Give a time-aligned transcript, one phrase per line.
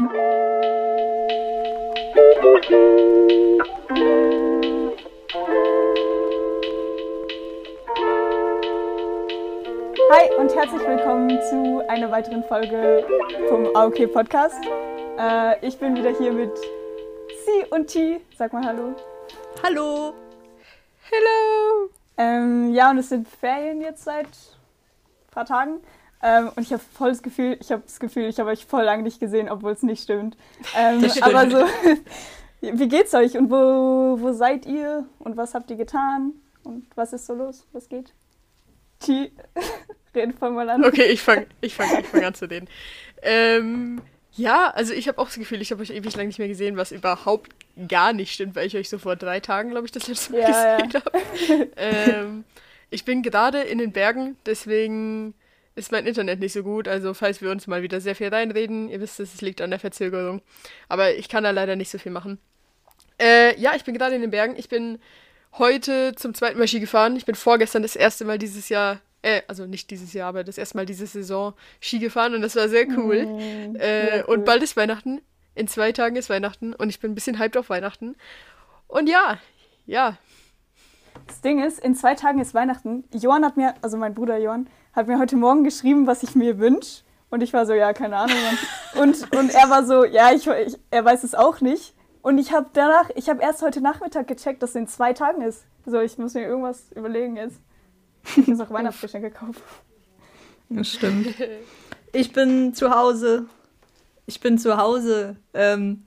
[0.00, 0.06] Hi
[10.38, 13.04] und herzlich willkommen zu einer weiteren Folge
[13.50, 14.64] vom AOK Podcast.
[15.18, 18.22] Äh, ich bin wieder hier mit Sie und T.
[18.38, 18.96] Sag mal Hallo.
[19.62, 20.14] Hallo.
[21.10, 21.90] Hello.
[22.16, 25.82] Ähm, ja, und es sind Ferien jetzt seit ein paar Tagen.
[26.22, 28.82] Ähm, und ich habe voll das Gefühl, ich habe das Gefühl, ich habe euch voll
[28.84, 30.36] lange nicht gesehen, obwohl es nicht stimmt.
[30.76, 31.22] Ähm, stimmt.
[31.22, 31.64] Aber so,
[32.60, 37.12] wie geht's euch und wo, wo seid ihr und was habt ihr getan und was
[37.12, 37.66] ist so los?
[37.72, 38.12] Was geht?
[38.98, 39.32] T,
[40.14, 40.84] red voll mal an.
[40.84, 42.68] Okay, ich fange ich fang, ich fang an zu reden.
[43.22, 44.02] Ähm,
[44.32, 46.76] ja, also ich habe auch das Gefühl, ich habe euch ewig lang nicht mehr gesehen,
[46.76, 47.50] was überhaupt
[47.88, 50.40] gar nicht stimmt, weil ich euch so vor drei Tagen, glaube ich, das letzte Mal
[50.42, 50.76] Ja, ja.
[50.76, 51.70] gesehen habe.
[51.76, 52.44] ähm,
[52.90, 55.34] ich bin gerade in den Bergen, deswegen
[55.74, 56.88] ist mein Internet nicht so gut.
[56.88, 59.70] Also falls wir uns mal wieder sehr viel reinreden, ihr wisst es, es liegt an
[59.70, 60.42] der Verzögerung.
[60.88, 62.38] Aber ich kann da leider nicht so viel machen.
[63.20, 64.54] Äh, ja, ich bin gerade in den Bergen.
[64.56, 64.98] Ich bin
[65.58, 67.16] heute zum zweiten Mal Ski gefahren.
[67.16, 70.58] Ich bin vorgestern das erste Mal dieses Jahr, äh, also nicht dieses Jahr, aber das
[70.58, 73.26] erste Mal diese Saison Ski gefahren und das war sehr cool.
[73.26, 74.44] Mm, Äh, sehr Und cool.
[74.44, 75.20] bald ist Weihnachten.
[75.54, 78.16] In zwei Tagen ist Weihnachten und ich bin ein bisschen hyped auf Weihnachten.
[78.86, 79.38] Und ja,
[79.86, 80.16] ja.
[81.26, 83.04] Das Ding ist, in zwei Tagen ist Weihnachten.
[83.12, 86.58] Johann hat mir, also mein Bruder Johann, hat mir heute Morgen geschrieben, was ich mir
[86.58, 87.02] wünsche.
[87.30, 88.36] Und ich war so, ja, keine Ahnung.
[89.00, 91.94] Und, und er war so, ja, ich, ich, er weiß es auch nicht.
[92.22, 95.42] Und ich habe danach, ich habe erst heute Nachmittag gecheckt, dass es in zwei Tagen
[95.42, 95.64] ist.
[95.86, 97.60] So, ich muss mir irgendwas überlegen jetzt.
[98.36, 99.62] Ich muss auch Weihnachtsgeschenke kaufen.
[100.68, 101.34] Das stimmt.
[102.12, 103.46] Ich bin zu Hause.
[104.26, 105.36] Ich bin zu Hause.
[105.54, 106.06] Ähm,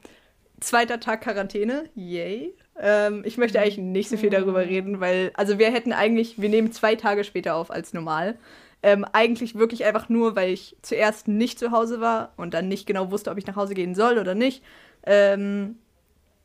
[0.59, 1.85] zweiter Tag Quarantäne.
[1.95, 2.53] Yay.
[2.77, 6.49] Ähm, ich möchte eigentlich nicht so viel darüber reden, weil, also wir hätten eigentlich, wir
[6.49, 8.37] nehmen zwei Tage später auf als normal.
[8.83, 12.85] Ähm, eigentlich wirklich einfach nur, weil ich zuerst nicht zu Hause war und dann nicht
[12.85, 14.61] genau wusste, ob ich nach Hause gehen soll oder nicht.
[15.05, 15.77] Ähm,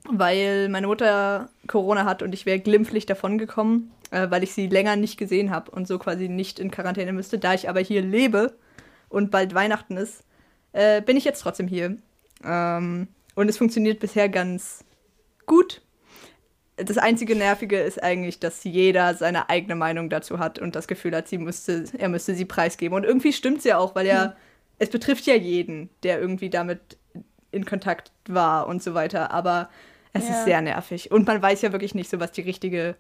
[0.09, 4.97] weil meine Mutter Corona hat und ich wäre glimpflich davongekommen, äh, weil ich sie länger
[4.97, 7.39] nicht gesehen habe und so quasi nicht in Quarantäne müsste.
[7.39, 8.57] Da ich aber hier lebe
[9.09, 10.25] und bald Weihnachten ist,
[10.73, 11.97] äh, bin ich jetzt trotzdem hier.
[12.45, 14.85] Ähm, und es funktioniert bisher ganz
[15.47, 15.83] gut.
[16.85, 21.15] Das einzige Nervige ist eigentlich, dass jeder seine eigene Meinung dazu hat und das Gefühl
[21.17, 22.95] hat, sie müsste, er müsste sie preisgeben.
[22.97, 24.37] Und irgendwie stimmt es ja auch, weil ja,
[24.79, 26.81] es betrifft ja jeden, der irgendwie damit
[27.51, 29.31] in Kontakt war und so weiter.
[29.33, 29.69] Aber
[30.13, 30.35] es Ja.
[30.37, 31.11] ist sehr nervig.
[31.11, 32.95] Und man weiß ja wirklich nicht so, was die richtige äh,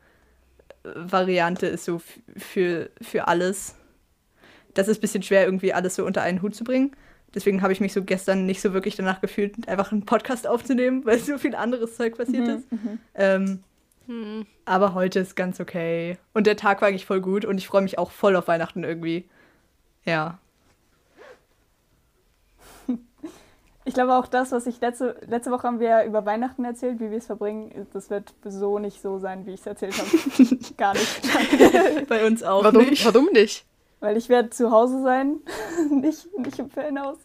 [0.94, 2.00] Variante ist, so
[2.36, 3.74] für, für alles.
[4.74, 6.92] Das ist ein bisschen schwer, irgendwie alles so unter einen Hut zu bringen.
[7.34, 11.02] Deswegen habe ich mich so gestern nicht so wirklich danach gefühlt, einfach einen Podcast aufzunehmen,
[11.04, 12.66] weil so viel anderes Zeug passiert ist.
[13.14, 13.62] Ähm,
[14.08, 14.46] Hm.
[14.64, 16.16] aber heute ist ganz okay.
[16.32, 18.82] Und der Tag war eigentlich voll gut und ich freue mich auch voll auf Weihnachten
[18.82, 19.28] irgendwie.
[20.06, 20.38] Ja.
[23.84, 27.00] Ich glaube auch das, was ich letzte, letzte Woche haben wir ja über Weihnachten erzählt,
[27.00, 30.56] wie wir es verbringen, das wird so nicht so sein, wie ich es erzählt habe.
[30.76, 32.08] Gar nicht.
[32.08, 33.06] Bei uns auch Warum, nicht.
[33.06, 33.64] warum nicht?
[34.00, 35.40] Weil ich werde zu Hause sein,
[35.90, 37.16] nicht, nicht im Ferienhaus.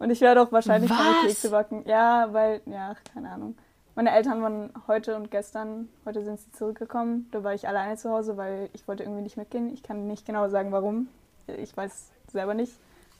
[0.00, 1.28] Und ich werde auch wahrscheinlich keine?
[1.28, 1.84] Kekse backen.
[1.86, 3.56] Ja, weil, ja, keine Ahnung.
[3.94, 7.28] Meine Eltern waren heute und gestern, heute sind sie zurückgekommen.
[7.32, 9.72] Da war ich alleine zu Hause, weil ich wollte irgendwie nicht mitgehen.
[9.72, 11.08] Ich kann nicht genau sagen, warum.
[11.46, 12.72] Ich weiß selber nicht.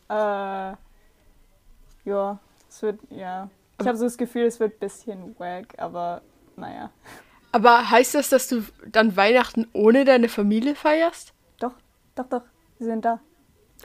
[0.08, 0.74] Äh,
[2.04, 2.38] ja,
[2.68, 3.50] es wird, ja.
[3.80, 6.22] Ich habe so das Gefühl, es wird ein bisschen wack, aber
[6.56, 6.90] naja.
[7.52, 11.32] Aber heißt das, dass du dann Weihnachten ohne deine Familie feierst?
[11.58, 11.72] Doch,
[12.14, 12.42] doch, doch,
[12.78, 13.18] sie sind da.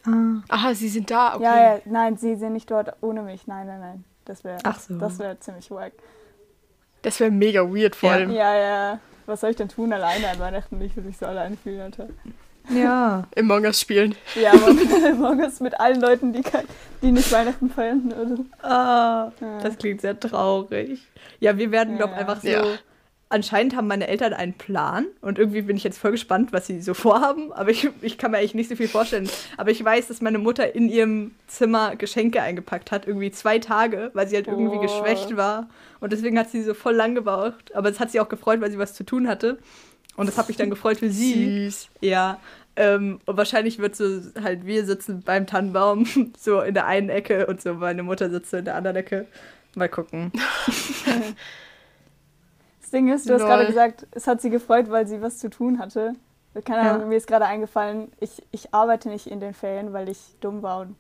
[0.06, 0.42] Ah.
[0.50, 1.44] Aha, sie sind da, okay.
[1.44, 3.48] Ja, ja, nein, sie sind nicht dort ohne mich.
[3.48, 4.04] Nein, nein, nein.
[4.26, 4.98] Das wäre Ach so.
[4.98, 5.94] das wäre ziemlich wack.
[7.06, 8.32] Das wäre mega weird vor allem.
[8.32, 9.00] Ja, ja.
[9.26, 10.80] Was soll ich denn tun alleine an Weihnachten?
[10.82, 12.08] Ich würde mich so alleine fühlen, Alter.
[12.70, 13.24] Ja.
[13.38, 14.16] Among Us spielen.
[14.36, 14.74] Ja, aber
[15.18, 16.66] morgens mit allen Leuten, die, kein-
[17.02, 18.12] die nicht Weihnachten feiern.
[18.12, 18.68] Oder?
[18.68, 19.60] Ah, Ja.
[19.62, 21.00] das klingt sehr traurig.
[21.40, 22.20] Ja, wir werden, glaube Ja.
[22.20, 22.48] einfach so.
[22.48, 22.64] Ja.
[23.30, 26.80] Anscheinend haben meine Eltern einen Plan und irgendwie bin ich jetzt voll gespannt, was sie
[26.82, 27.52] so vorhaben.
[27.54, 29.28] Aber ich, ich kann mir eigentlich nicht so viel vorstellen.
[29.58, 34.12] Aber ich weiß, dass meine Mutter in ihrem Zimmer Geschenke eingepackt hat, irgendwie zwei Tage,
[34.14, 34.80] weil sie halt irgendwie Oh.
[34.82, 35.68] geschwächt war.
[36.00, 37.74] Und deswegen hat sie so voll lang gebraucht.
[37.76, 39.58] Aber es hat sie auch gefreut, weil sie was zu tun hatte.
[40.18, 41.66] Und das hat mich dann gefreut für sie.
[41.66, 41.90] Süß.
[42.02, 42.40] Ja,
[42.78, 46.06] ähm, und wahrscheinlich wird so halt wir sitzen beim Tannenbaum
[46.38, 49.28] so in der einen Ecke und so meine Mutter sitzt so in der anderen Ecke.
[49.76, 50.32] Mal gucken.
[52.82, 53.50] Das Ding ist, du hast Lol.
[53.50, 56.14] gerade gesagt, es hat sie gefreut, weil sie was zu tun hatte.
[56.64, 57.08] Keine Ahnung, Ja.
[57.08, 60.82] mir ist gerade eingefallen, ich, ich arbeite nicht in den Ferien, weil ich dumm war.
[60.82, 60.96] Und,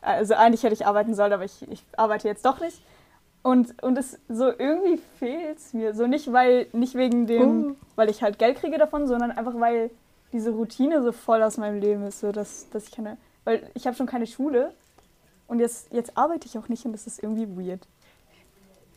[0.00, 2.82] also eigentlich hätte ich arbeiten sollen, aber ich, ich arbeite jetzt doch nicht.
[3.42, 5.94] Und, und es so irgendwie fehlt es mir.
[5.94, 7.76] So nicht, weil, nicht wegen dem, Oh.
[7.96, 9.90] weil ich halt Geld kriege davon, sondern einfach weil
[10.32, 12.20] diese Routine so voll aus meinem Leben ist.
[12.20, 13.16] So dass, dass ich keine.
[13.44, 14.72] Weil ich habe schon keine Schule.
[15.48, 17.80] und jetzt, jetzt arbeite ich auch nicht und das ist irgendwie weird.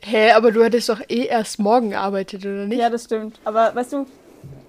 [0.02, 2.80] Hä, aber du hättest doch eh erst morgen gearbeitet, oder nicht?
[2.80, 3.40] Ja, das stimmt.
[3.44, 4.06] Aber weißt du,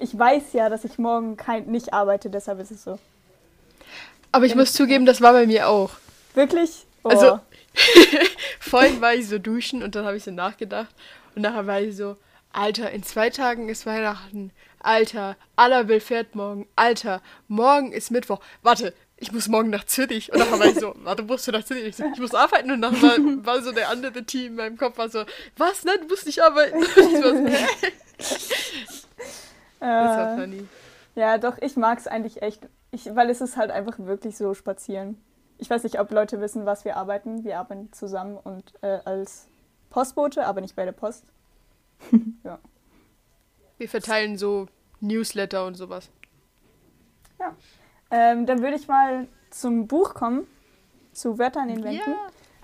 [0.00, 2.98] ich weiß ja, dass ich morgen kein, nicht arbeite, deshalb ist es so.
[4.32, 5.90] aber ich muss zugeben, das war bei mir auch.
[6.34, 6.86] Wirklich?
[7.04, 7.10] Oh.
[7.10, 7.38] Also,
[8.60, 10.94] vorhin war ich so duschen und dann habe ich so nachgedacht.
[11.34, 12.16] Und nachher war ich so,
[12.52, 14.50] Alter, in zwei Tagen ist Weihnachten.
[14.80, 16.66] Alter, Annabelle fährt morgen.
[16.76, 18.40] Alter, morgen ist Mittwoch.
[18.62, 20.32] Warte, ich muss morgen nach Zürich.
[20.32, 21.84] Und nachher war ich so, warte, musst du nach Zürich?
[21.84, 22.70] Ich, so, ich muss arbeiten.
[22.70, 25.24] Und nachher war, war so der andere Team in meinem Kopf war so,
[25.56, 25.84] was?
[25.84, 26.82] Nein, du musst nicht arbeiten.
[29.78, 30.66] Das war äh, funny.
[31.14, 32.66] ja, doch, ich mag es eigentlich echt.
[32.90, 35.22] Ich, weil es ist halt einfach wirklich so spazieren.
[35.58, 37.44] Ich weiß nicht, ob Leute wissen, was wir arbeiten.
[37.44, 39.48] Wir arbeiten zusammen und äh, als
[39.90, 41.24] Postbote, aber nicht bei der Post.
[42.44, 42.58] ja.
[43.78, 44.66] Wir verteilen so
[45.00, 46.10] Newsletter und sowas.
[48.10, 50.46] Ähm, dann würde ich mal zum Buch kommen,
[51.12, 52.14] zu Wörtern in Wänden.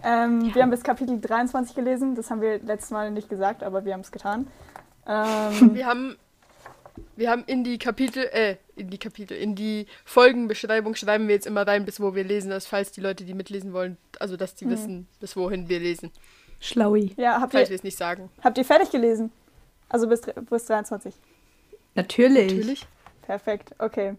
[0.02, 3.84] Ähm, Wir haben bis Kapitel 23 gelesen, das haben wir letztes Mal nicht gesagt, aber
[3.84, 4.48] wir haben es getan.
[5.06, 6.16] Ähm, Wir haben,
[7.16, 11.46] wir haben in die Kapitel, äh, in die Kapitel, in die Folgenbeschreibung schreiben wir jetzt
[11.46, 14.54] immer rein, bis wo wir lesen, dass falls die Leute, die mitlesen wollen, also dass
[14.54, 14.70] die Mhm.
[14.70, 16.10] wissen, bis wohin wir lesen.
[16.60, 17.12] Schlaui.
[17.16, 18.30] ja, habt Falls wir ihr, es nicht sagen.
[18.42, 19.32] habt ihr fertig gelesen?
[19.88, 21.14] Also bis, bis 23.
[21.94, 22.52] Natürlich.
[22.52, 22.86] Natürlich.
[23.22, 24.14] Perfekt, okay.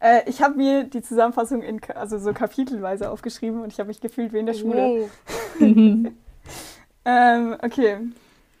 [0.00, 4.00] Äh, ich habe mir die Zusammenfassung in, also so kapitelweise aufgeschrieben und ich habe mich
[4.00, 5.08] gefühlt wie in der Schule.
[5.60, 6.08] Oh.
[7.04, 7.98] Ähm, okay.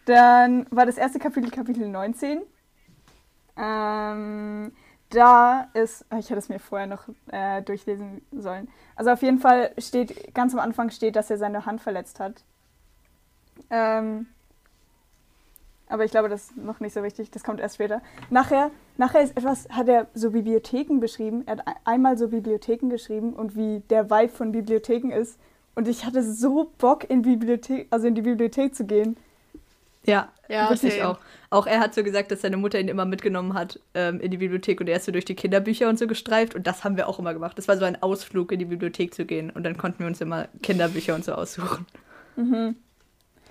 [0.04, 2.42] Dann war das erste Kapitel Kapitel 19.
[3.56, 4.72] Ähm,
[5.10, 8.68] da ist, ah, ich hätte es mir vorher noch äh, durchlesen sollen.
[8.96, 12.44] Also auf jeden Fall steht, ganz am Anfang steht, dass er seine Hand verletzt hat.
[13.70, 14.26] Ähm,
[15.88, 18.00] aber ich glaube, das ist noch nicht so wichtig, das kommt erst später.
[18.30, 21.42] Nachher, nachher ist etwas, hat er so Bibliotheken beschrieben.
[21.46, 25.38] Er hat ein- einmal so Bibliotheken geschrieben und wie der Vibe von Bibliotheken ist.
[25.74, 29.16] Und ich hatte so Bock in Bibliothek, also in die Bibliothek zu gehen.
[30.04, 31.08] Ja, Ja, wirklich same.
[31.08, 31.18] auch.
[31.50, 34.38] Auch er hat so gesagt, dass seine Mutter ihn immer mitgenommen hat ähm, in die
[34.38, 37.08] Bibliothek und er ist so durch die Kinderbücher und so gestreift und das haben wir
[37.08, 37.58] auch immer gemacht.
[37.58, 40.20] Das war so ein Ausflug in die Bibliothek zu gehen und dann konnten wir uns
[40.20, 41.86] immer Kinderbücher und so aussuchen.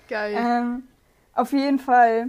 [0.08, 0.34] Geil.
[0.36, 0.82] Ähm,
[1.34, 2.28] auf jeden Fall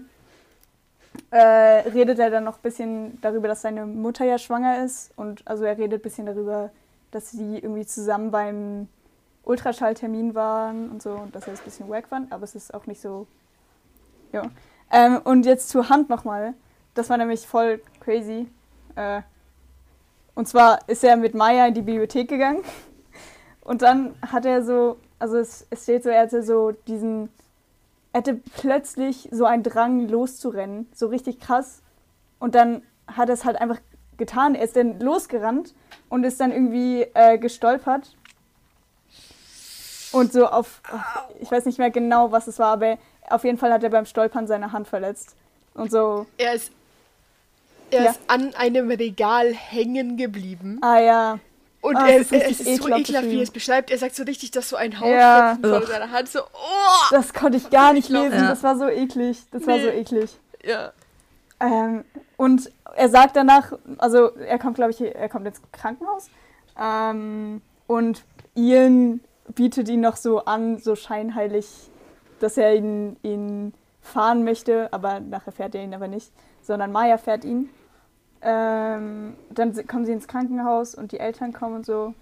[1.31, 5.11] äh, redet er dann noch ein bisschen darüber, dass seine Mutter ja schwanger ist.
[5.15, 6.71] Und also er redet ein bisschen darüber,
[7.11, 8.87] dass sie irgendwie zusammen beim
[9.43, 12.73] Ultraschalltermin waren und so und dass er es ein bisschen wack fand, aber es ist
[12.73, 13.27] auch nicht so.
[14.33, 14.51] Ja.
[14.91, 16.53] Ähm, und jetzt zur Hand nochmal.
[16.94, 18.47] Das war nämlich voll crazy.
[18.95, 19.21] Äh,
[20.35, 22.63] und zwar ist er mit Maya in die Bibliothek gegangen.
[23.62, 27.30] Und dann hat er so, also es, es steht so, er hatte so diesen
[28.13, 31.81] er hatte plötzlich so einen Drang loszurennen, so richtig krass.
[32.38, 33.80] Und dann hat er es halt einfach
[34.18, 34.53] getan.
[34.53, 35.74] Er ist dann losgerannt
[36.09, 38.15] und ist dann irgendwie äh, gestolpert.
[40.13, 40.81] Und so auf,
[41.42, 42.98] ich weiß nicht mehr genau, was es war, aber
[43.30, 45.36] auf jeden Fall hat er beim Stolpern seine Hand verletzt.
[45.74, 46.71] Und so, er ist,
[47.92, 48.12] er Ja.
[48.12, 50.77] ist an einem Regal hängen geblieben.
[50.81, 51.39] ah ja,
[51.81, 53.92] Und Ah, er, ist er, es ist so ekelhaft wie er es beschreibt.
[53.92, 55.00] Er sagt so richtig, dass so ein Ja.
[55.57, 57.06] Hautfetzen von seiner Hand so, oh!
[57.12, 58.33] das konnte ich gar nicht lesen.
[58.39, 58.48] ja.
[58.50, 59.39] Das war so eklig.
[59.51, 60.00] Das war so Nee.
[60.00, 60.30] eklig.
[60.63, 60.94] Ja.
[61.59, 62.06] Ähm,
[62.38, 66.30] und er sagt danach, also er kommt, glaube ich, er kommt ins Krankenhaus.
[66.80, 68.24] Ähm, und
[68.56, 69.19] Ian
[69.50, 71.90] bietet ihn noch so an, so scheinheilig,
[72.40, 76.31] dass er ihn, ihn fahren möchte, aber nachher fährt er ihn aber nicht,
[76.62, 77.69] sondern Maya fährt ihn.
[78.42, 82.14] Ähm, dann kommen sie ins Krankenhaus und die Eltern kommen und so.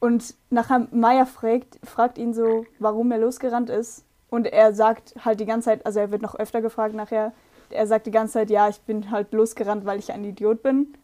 [0.00, 4.04] Und nachher Maya fragt, fragt ihn so, warum er losgerannt ist.
[4.30, 7.32] Und er sagt halt die ganze Zeit, also er wird noch öfter gefragt nachher,
[7.70, 10.94] er sagt die ganze Zeit, ja, ich bin halt losgerannt, weil ich ein Idiot bin.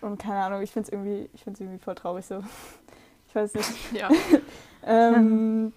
[0.00, 2.42] Und keine Ahnung, ich finde es irgendwie, irgendwie voll traurig so.
[3.34, 3.92] Ich weiß nicht.
[3.92, 4.08] Ja.
[4.86, 5.72] Ähm,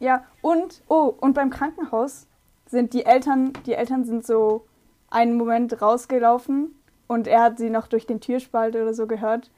[0.00, 2.26] ja, und, oh, und beim Krankenhaus
[2.66, 4.66] sind die Eltern, die Eltern sind so
[5.08, 6.74] einen Moment rausgelaufen
[7.06, 9.52] und er hat sie noch durch den Türspalt oder so gehört.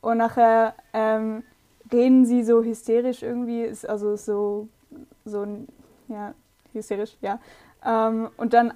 [0.00, 1.44] Und nachher ähm,
[1.92, 4.66] reden sie so hysterisch irgendwie, ist also so,
[5.24, 5.68] so ein,
[6.08, 6.34] ja,
[6.72, 7.38] hysterisch, ja.
[7.86, 8.74] Ähm, und dann,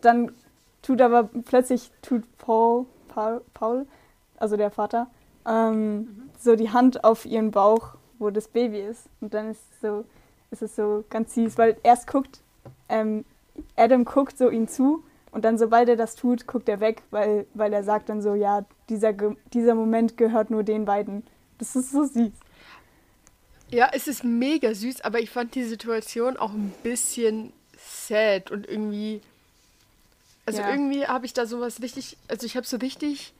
[0.00, 0.32] dann
[0.80, 3.86] tut aber plötzlich, tut Paul, Paul, Paul
[4.38, 5.08] also der Vater,
[5.46, 9.04] ähm, so die Hand auf ihren Bauch, wo das Baby ist.
[9.20, 10.04] Und dann ist es so,
[10.50, 12.40] ist es so ganz süß, weil erst guckt,
[12.88, 13.24] ähm,
[13.76, 17.46] Adam guckt so ihn zu und dann, sobald er das tut, guckt er weg, weil,
[17.54, 19.12] weil er sagt dann so, ja, dieser,
[19.52, 21.22] dieser Moment gehört nur den beiden.
[21.58, 22.32] Das ist so süß.
[23.70, 28.66] Ja, es ist mega süß, aber ich fand die Situation auch ein bisschen sad und
[28.68, 29.20] irgendwie.
[30.44, 30.70] Also Ja.
[30.70, 32.16] irgendwie habe ich da sowas richtig.
[32.26, 33.32] Also ich habe so richtig.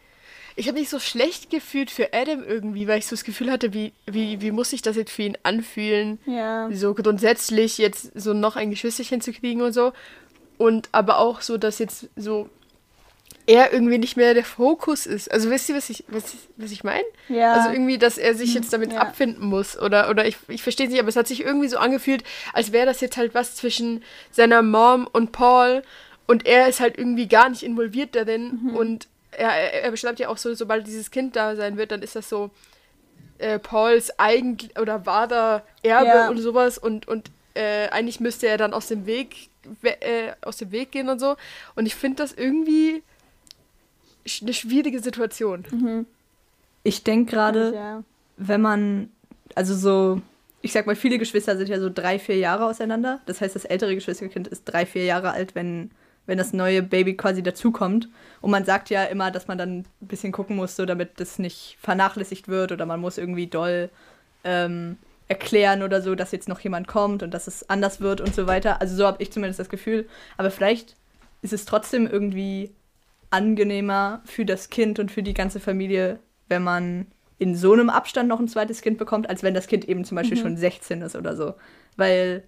[0.56, 3.72] Ich habe mich so schlecht gefühlt für Adam irgendwie, weil ich so das Gefühl hatte,
[3.72, 6.68] wie, wie, wie muss sich das jetzt für ihn anfühlen, Ja.
[6.72, 9.92] so grundsätzlich jetzt so noch ein Geschwisterchen zu kriegen und so.
[10.58, 12.48] Und aber auch so, dass jetzt so
[13.46, 15.30] er irgendwie nicht mehr der Fokus ist.
[15.32, 17.02] Also wisst ihr, was ich, was, was ich meine?
[17.28, 17.54] Ja.
[17.54, 19.00] Also irgendwie, dass er sich jetzt damit Ja.
[19.00, 19.78] abfinden muss.
[19.80, 22.70] Oder, oder ich, ich verstehe es nicht, aber es hat sich irgendwie so angefühlt, als
[22.72, 25.82] wäre das jetzt halt was zwischen seiner Mom und Paul.
[26.26, 28.60] Und er ist halt irgendwie gar nicht involviert darin.
[28.62, 28.76] Mhm.
[28.76, 32.16] Und er, er, beschreibt ja auch so, sobald dieses Kind da sein wird, dann ist
[32.16, 32.50] das so
[33.38, 36.28] äh, Pauls eigentlich oder wahrer Erbe Ja.
[36.28, 36.78] und sowas.
[36.78, 39.48] Und, und äh, eigentlich müsste er dann aus dem Weg
[39.82, 41.36] we- äh, aus dem Weg gehen und so.
[41.74, 43.02] Und ich finde das irgendwie
[44.42, 45.64] eine schwierige Situation.
[45.70, 46.06] Mhm.
[46.82, 48.02] Ich denke gerade, Ja.
[48.36, 49.10] wenn man,
[49.54, 50.20] also so,
[50.62, 53.20] ich sag mal, viele Geschwister sind ja so drei, vier Jahre auseinander.
[53.26, 55.90] Das heißt, das ältere Geschwisterkind ist drei, vier Jahre alt, wenn,
[56.30, 58.08] wenn das neue Baby quasi dazukommt.
[58.40, 61.40] Und man sagt ja immer, dass man dann ein bisschen gucken muss, so damit das
[61.40, 63.90] nicht vernachlässigt wird oder man muss irgendwie doll
[64.44, 64.96] ähm,
[65.26, 68.46] erklären oder so, dass jetzt noch jemand kommt und dass es anders wird und so
[68.46, 68.80] weiter.
[68.80, 70.08] Also so habe ich zumindest das Gefühl.
[70.36, 70.94] Aber vielleicht
[71.42, 72.70] ist es trotzdem irgendwie
[73.30, 77.08] angenehmer für das Kind und für die ganze Familie, wenn man
[77.38, 80.14] in so einem Abstand noch ein zweites Kind bekommt, als wenn das Kind eben zum
[80.14, 81.54] Beispiel schon 16 ist oder so.
[81.96, 82.44] Weil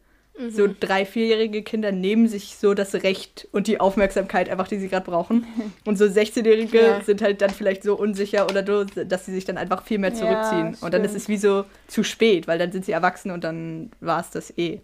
[0.48, 4.88] so drei, vierjährige Kinder nehmen sich so das Recht und die Aufmerksamkeit einfach, die sie
[4.88, 5.46] gerade brauchen.
[5.84, 7.00] Und so 16-Jährige Ja.
[7.02, 10.10] sind halt dann vielleicht so unsicher oder so, dass sie sich dann einfach viel mehr
[10.10, 10.76] Ja, zurückziehen.
[10.80, 13.90] und dann ist es wie so zu spät, weil dann sind sie erwachsen und dann
[14.00, 14.80] war es das eh.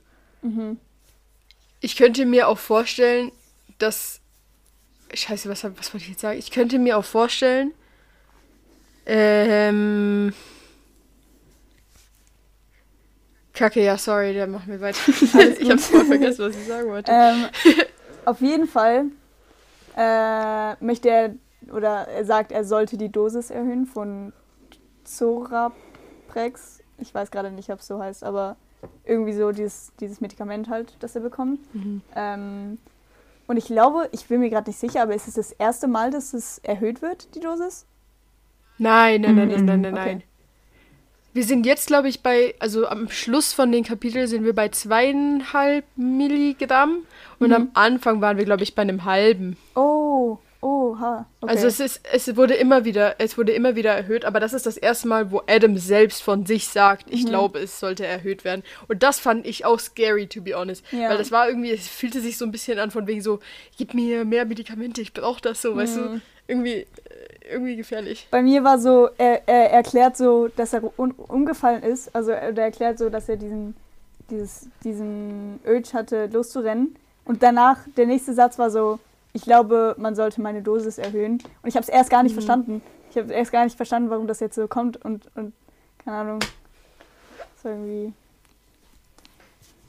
[1.81, 3.33] Ich könnte mir auch vorstellen,
[3.79, 4.21] dass.
[5.15, 6.39] Scheiße, was, was wollte ich jetzt sagen?
[6.39, 7.73] Ich könnte mir auch vorstellen.
[9.07, 10.33] Ähm.
[13.59, 15.01] Kacke, ja, sorry, dann machen wir weiter.
[15.59, 17.11] ich hab's voll vergessen, was ich sagen wollte.
[17.13, 17.47] Ähm,
[18.25, 19.07] auf jeden Fall
[19.97, 21.35] äh, möchte er,
[21.73, 24.33] oder er sagt, er sollte die Dosis erhöhen von
[25.05, 26.81] Zoraprex.
[26.99, 28.57] Ich weiß gerade nicht, ob es so heißt, aber
[29.05, 31.59] irgendwie so dieses, dieses Medikament halt, das er bekommt.
[32.15, 32.79] Ähm,
[33.49, 36.11] und ich glaube, ich bin mir gerade nicht sicher, aber ist es das erste Mal,
[36.13, 37.87] dass es erhöht wird, die Dosis?
[38.79, 40.05] Nein, nein, nein, nein, Mhm, nein, nein, okay.
[40.15, 40.23] nein.
[41.39, 44.71] Wir sind jetzt, glaube ich, bei, also am Schluss von den Kapiteln sind wir bei
[44.71, 47.07] zweieinhalb Milligramm
[47.39, 47.55] und Mhm.
[47.55, 49.57] am Anfang waren wir, glaube ich, bei einem halben.
[49.77, 51.27] Oh, oh, ha.
[51.41, 51.53] Okay.
[51.53, 54.67] Also es ist, es wurde immer wieder, es wurde immer wieder erhöht, aber das ist
[54.67, 57.29] das erste Mal, wo Adam selbst von sich sagt, ich Mhm.
[57.29, 58.65] glaube, es sollte erhöht werden.
[58.89, 60.85] Und das fand ich auch scary, to be honest.
[60.91, 61.09] Ja.
[61.11, 63.39] Weil das war irgendwie, es fühlte sich so ein bisschen an von wegen so,
[63.77, 66.03] gib mir mehr Medikamente, ich brauche das so, weißt Mhm.
[66.03, 66.21] du?
[66.49, 66.87] Irgendwie, äh,
[67.49, 68.29] irgendwie gefährlich.
[68.31, 72.15] Bei mir war so, er, er erklärt so, dass er un umgefallen ist.
[72.15, 73.75] Also er er erklärt so, dass er diesen,
[74.31, 76.97] dieses, diesen Urge hatte, loszurennen.
[77.25, 78.99] Und danach, der nächste Satz war so,
[79.33, 81.35] ich glaube, man sollte meine Dosis erhöhen.
[81.63, 82.83] Und ich habe es erst gar nicht verstanden.
[83.11, 85.03] Ich habe erst gar nicht verstanden, warum das jetzt so kommt.
[85.05, 85.53] Und, und
[86.05, 86.39] keine Ahnung.
[87.63, 88.13] So irgendwie.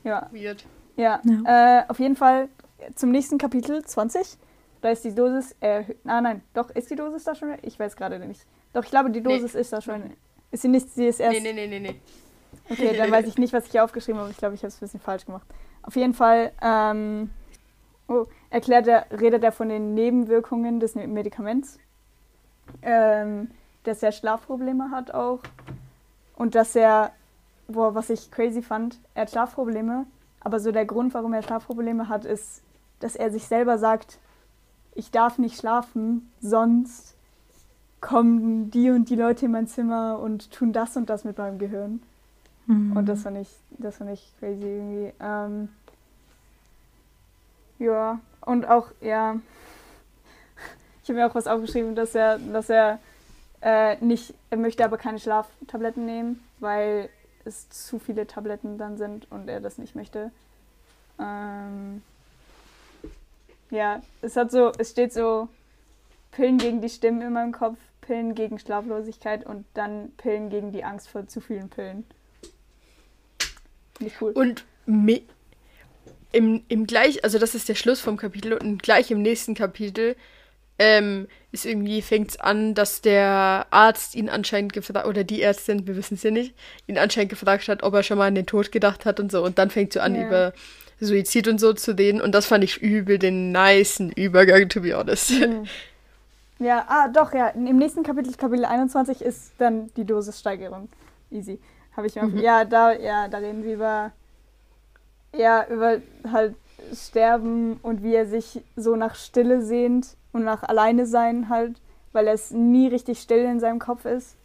[0.03, 0.29] Ja.
[0.31, 0.65] Weird.
[0.95, 2.49] Ja, Äh, auf jeden Fall
[2.95, 4.37] zum nächsten Kapitel 20.
[4.81, 5.97] Da ist die Dosis erhöht.
[6.05, 7.53] Ah, nein, doch, ist die Dosis da schon?
[7.61, 8.45] Ich weiß gerade nicht.
[8.73, 9.35] Doch, ich glaube, die Nee.
[9.35, 10.13] Dosis ist da schon.
[10.51, 11.41] Ist sie nicht, sie ist erst.
[11.41, 12.01] Nee, nee, nee, nee, nee.
[12.69, 14.31] Okay, dann weiß ich nicht, was ich hier aufgeschrieben habe.
[14.31, 15.45] Ich glaube, ich habe es ein bisschen falsch gemacht.
[15.83, 17.29] Auf jeden Fall ähm,
[18.07, 21.77] oh, erklärt er, redet er von den Nebenwirkungen des Medikaments.
[22.81, 23.49] Ähm,
[23.83, 25.39] dass er Schlafprobleme hat auch.
[26.35, 27.11] Und dass er,
[27.67, 30.05] boah, was ich crazy fand, er hat Schlafprobleme.
[30.41, 32.61] Aber so der Grund, warum er Schlafprobleme hat, ist,
[32.99, 34.19] dass er sich selber sagt,
[34.95, 37.15] ich darf nicht schlafen, sonst
[38.01, 41.59] kommen die und die Leute in mein Zimmer und tun das und das mit meinem
[41.59, 42.01] Gehirn.
[42.95, 45.13] Und das fand ich, das fand ich crazy irgendwie.
[45.19, 45.69] Ähm,
[47.79, 49.39] ja, und auch, ja,
[51.03, 52.99] ich habe mir auch was aufgeschrieben, dass er, dass er
[53.61, 57.09] äh, nicht, er möchte aber keine Schlaftabletten nehmen, weil
[57.43, 60.31] es zu viele Tabletten dann sind und er das nicht möchte.
[61.19, 62.03] Ähm,
[63.71, 65.49] ja, es hat so, es steht so
[66.31, 70.83] Pillen gegen die Stimmen in meinem Kopf, Pillen gegen Schlaflosigkeit und dann Pillen gegen die
[70.83, 72.05] Angst vor zu vielen Pillen.
[73.97, 74.31] Finde ich cool.
[74.31, 75.21] Und me
[76.31, 80.15] im, im gleich, also das ist der Schluss vom Kapitel und gleich im nächsten Kapitel
[80.77, 85.87] ähm, ist irgendwie, fängt es an, dass der Arzt ihn anscheinend gefragt, oder die Ärztin,
[85.87, 86.53] wir wissen es ja nicht,
[86.87, 89.43] ihn anscheinend gefragt hat, ob er schon mal an den Tod gedacht hat und so.
[89.43, 90.25] Und dann fängt so an, Ja.
[90.27, 90.53] über
[90.99, 92.21] Suizid und so zu reden.
[92.21, 95.31] Und das fand ich übel den nicen Übergang, to be honest.
[95.31, 95.65] Mhm.
[96.59, 97.47] Ja, ah, doch, ja.
[97.49, 100.89] Im nächsten Kapitel, Kapitel 21, ist dann die Dosissteigerung.
[101.31, 101.59] Easy.
[101.95, 104.11] Habe ich mir auf, Ja, da, ja, da reden sie über,
[105.33, 106.55] ja, über halt
[106.93, 111.77] Sterben und wie er sich so nach Stille sehnt und nach Alleine sein halt,
[112.11, 114.35] weil es nie richtig still in seinem Kopf ist.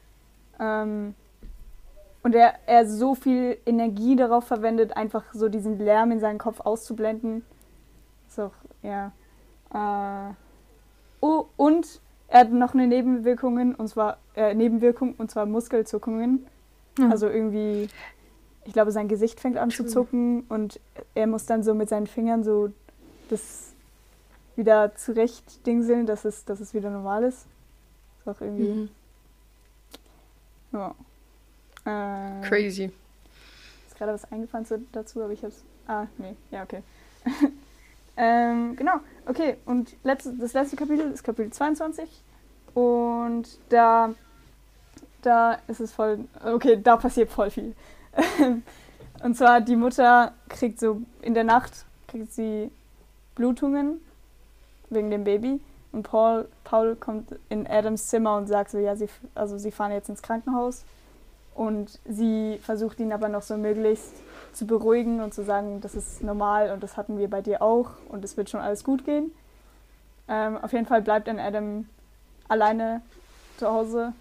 [0.60, 1.14] Ähm,
[2.24, 6.58] und er, er so viel Energie darauf verwendet, einfach so diesen Lärm in seinen Kopf
[6.60, 7.44] auszublenden.
[8.28, 9.12] Ist auch, ja.
[9.72, 10.32] Äh,
[11.20, 16.46] oh, und er hat noch eine Nebenwirkung, und zwar äh, Nebenwirkung, und zwar Muskelzuckungen.
[16.98, 17.12] Mhm.
[17.12, 17.88] Also irgendwie,
[18.64, 20.80] ich glaube, sein Gesicht fängt an zu zucken und
[21.14, 22.70] er muss dann so mit seinen Fingern so
[23.28, 23.74] das
[24.56, 27.46] wieder zurecht dingseln, dass es, dass es wieder normal ist.
[28.20, 28.68] Ist auch irgendwie.
[28.68, 28.88] Mhm.
[30.72, 30.94] Ja.
[31.84, 32.90] Äh, Crazy.
[33.86, 35.62] Ist gerade was eingefallen dazu, aber ich hab's.
[35.86, 36.82] Ah, nee, ja, okay.
[38.16, 39.56] ähm, genau, okay.
[39.66, 42.08] Und letzte, das letzte Kapitel ist Kapitel 22.
[42.74, 44.14] Und da,
[45.22, 46.20] da ist es voll.
[46.42, 47.74] Okay, da passiert voll viel.
[49.22, 52.70] Und zwar die Mutter kriegt so in der Nacht kriegt sie
[53.34, 54.00] Blutungen
[54.90, 55.60] wegen dem Baby.
[55.92, 59.92] Und Paul, Paul kommt in Adams Zimmer und sagt so, ja, sie, also sie fahren
[59.92, 60.84] jetzt ins Krankenhaus.
[61.54, 64.12] Und sie versucht ihn aber noch so möglichst
[64.52, 67.90] zu beruhigen und zu sagen, das ist normal und das hatten wir bei dir auch
[68.08, 69.32] und es wird schon alles gut gehen.
[70.28, 71.86] Ähm, auf jeden Fall bleibt dann Adam
[72.48, 73.02] alleine
[73.56, 74.12] zu Hause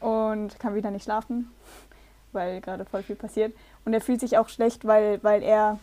[0.00, 1.50] und kann wieder nicht schlafen,
[2.32, 3.54] weil gerade voll viel passiert.
[3.84, 5.78] Und er fühlt sich auch schlecht, weil, weil er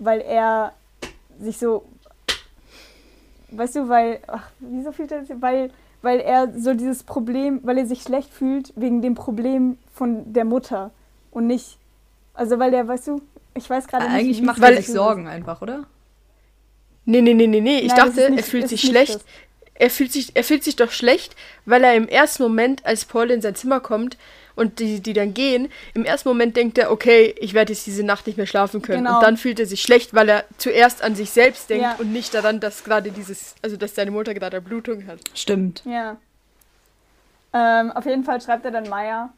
[0.00, 0.72] weil er
[1.38, 1.84] sich so
[3.50, 5.70] weißt du, weil ach, wieso fühlt er sich weil
[6.02, 10.44] weil er so dieses Problem, weil er sich schlecht fühlt wegen dem Problem von der
[10.44, 10.90] Mutter
[11.30, 11.78] und nicht,
[12.34, 13.22] also weil der, weißt du,
[13.54, 14.14] ich weiß gerade nicht.
[14.14, 15.84] Eigentlich macht er sich Sorgen einfach, oder?
[17.04, 17.78] Nee, nee, nee, nee, nee.
[17.80, 19.16] Ich Nein, dachte, nicht, er fühlt sich schlecht.
[19.16, 19.24] Das.
[19.74, 23.30] Er fühlt sich, er fühlt sich doch schlecht, weil er im ersten Moment, als Paul
[23.30, 24.18] in sein Zimmer kommt,
[24.56, 28.04] und die, die dann gehen, im ersten Moment denkt er, okay, ich werde jetzt diese
[28.04, 29.04] Nacht nicht mehr schlafen können.
[29.04, 29.16] Genau.
[29.16, 31.96] Und dann fühlt er sich schlecht, weil er zuerst an sich selbst denkt ja.
[31.98, 35.20] und nicht daran, dass gerade dieses, also dass seine Mutter gerade Blutung hat.
[35.34, 35.82] Stimmt.
[35.84, 36.16] Ja.
[37.52, 39.30] Ähm, auf jeden Fall schreibt er dann Maya,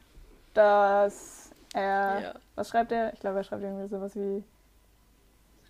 [0.54, 2.20] dass er.
[2.22, 2.34] Ja.
[2.54, 3.12] Was schreibt er?
[3.14, 4.42] Ich glaube, er schreibt irgendwie sowas wie.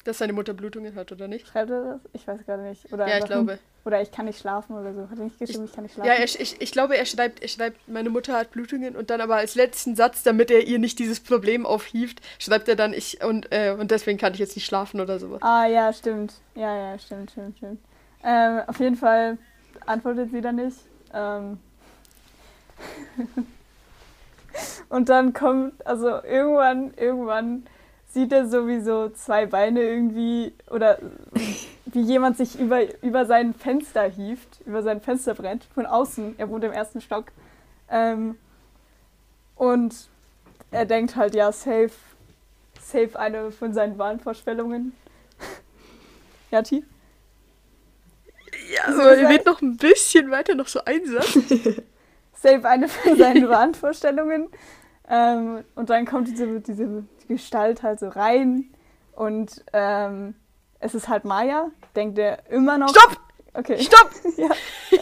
[0.05, 1.47] Dass seine Mutter Blutungen hat, oder nicht?
[1.47, 2.01] Schreibt er das?
[2.13, 2.93] Ich weiß gerade nicht.
[2.93, 3.59] Oder ja, ich glaube.
[3.85, 5.09] Oder ich kann nicht schlafen oder so.
[5.09, 6.11] Hat er nicht geschrieben, ich, ich kann nicht schlafen?
[6.11, 9.21] Ja, ich, ich, ich glaube, er schreibt, er schreibt, meine Mutter hat Blutungen und dann
[9.21, 13.25] aber als letzten Satz, damit er ihr nicht dieses Problem aufhieft, schreibt er dann, ich
[13.25, 15.41] und, äh, und deswegen kann ich jetzt nicht schlafen oder sowas.
[15.43, 16.35] Ah, ja, stimmt.
[16.55, 17.81] Ja, ja, stimmt, stimmt, stimmt.
[18.25, 19.39] Ähm, auf jeden Fall
[19.87, 20.79] antwortet sie dann nicht.
[21.13, 21.59] Ähm
[24.89, 27.67] und dann kommt, also irgendwann, irgendwann
[28.13, 30.99] sieht er sowieso zwei Beine irgendwie oder
[31.87, 36.35] wie jemand sich über, über sein Fenster hieft, über sein Fenster brennt, von außen.
[36.39, 37.27] Er wohnt im ersten Stock.
[37.91, 38.37] Ähm,
[39.57, 39.95] und
[40.71, 41.91] er denkt halt, ja, safe,
[42.81, 44.93] safe eine von seinen Wahnvorstellungen.
[46.51, 46.85] ja, T?
[48.75, 51.33] Ja, aber er wird noch ein bisschen weiter, noch so ein Satz.
[52.35, 54.49] safe eine von seinen Wahnvorstellungen.
[55.13, 58.73] Ähm, und dann kommt diese, diese Gestalt halt so rein
[59.15, 60.35] und ähm,
[60.81, 62.89] es ist halt Maya, denkt er immer noch.
[62.89, 63.21] Stopp!
[63.53, 63.79] Okay.
[63.79, 64.11] Stopp!
[64.39, 64.49] ja.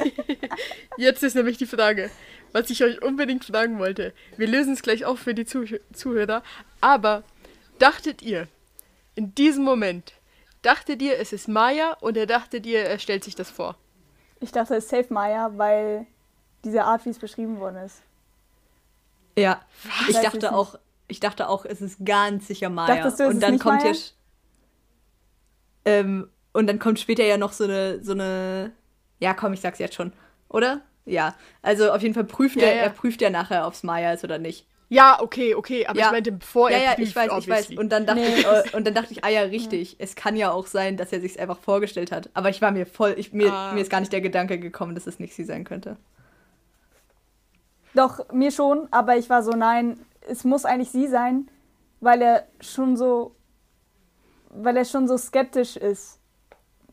[0.96, 2.10] Jetzt ist nämlich die Frage,
[2.50, 4.12] was ich euch unbedingt fragen wollte.
[4.36, 6.42] Wir lösen es gleich auch für die Zuh Zuhörer,
[6.80, 7.22] aber
[7.78, 8.48] dachtet ihr
[9.14, 10.14] in diesem Moment,
[10.62, 13.76] dachtet ihr, es ist Maya oder dachtet ihr, er stellt sich das vor?
[14.40, 16.06] Ich dachte, es ist safe Maya, weil
[16.64, 18.02] diese Art, wie es beschrieben worden ist.
[19.36, 19.60] Ja,
[20.08, 22.96] ich, ich dachte auch, ich dachte auch, es ist ganz sicher Maya.
[22.96, 23.92] Dachtest du, es und dann ist nicht kommt Maya?
[23.92, 24.00] hier
[25.84, 28.72] ähm, und dann kommt später ja noch so eine, so eine.
[29.18, 30.12] Ja, komm, ich sag's jetzt schon.
[30.48, 30.80] Oder?
[31.04, 31.34] Ja.
[31.62, 32.82] Also auf jeden Fall prüft ja, er, ja.
[32.82, 34.66] er prüft ja nachher, ob es Maya ist oder nicht.
[34.88, 36.06] Ja, okay, okay, aber ja.
[36.06, 36.78] ich meinte, bevor er.
[36.78, 37.52] Ja, ja, ich weiß, obviously.
[37.52, 37.78] ich weiß.
[37.78, 38.40] Und dann dachte nee.
[38.40, 39.96] ich, äh, und dann dachte ich, ah ja, richtig.
[39.98, 42.28] Es kann ja auch sein, dass er sich einfach vorgestellt hat.
[42.34, 43.72] Aber ich war mir voll, ich, mir, ah.
[43.72, 45.96] mir ist gar nicht der Gedanke gekommen, dass es nicht sie sein könnte.
[47.94, 49.98] Doch, mir schon, aber ich war so, nein,
[50.28, 51.48] es muss eigentlich sie sein,
[52.00, 53.34] weil er schon so,
[54.50, 56.18] weil er schon so skeptisch ist.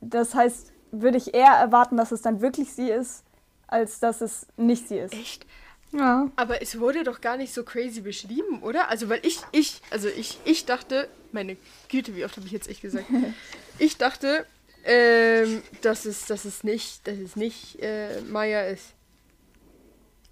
[0.01, 3.23] Das heißt, würde ich eher erwarten, dass es dann wirklich sie ist,
[3.67, 5.13] als dass es nicht sie ist.
[5.13, 5.45] Echt?
[5.91, 6.29] Ja.
[6.35, 8.89] Aber es wurde doch gar nicht so crazy beschrieben, oder?
[8.89, 11.57] Also, weil ich, ich, also ich, ich dachte, meine
[11.89, 13.05] Güte, wie oft habe ich jetzt echt gesagt?
[13.79, 14.45] ich dachte,
[14.83, 18.93] ähm, dass es, dass es nicht, dass es nicht äh, Maya ist.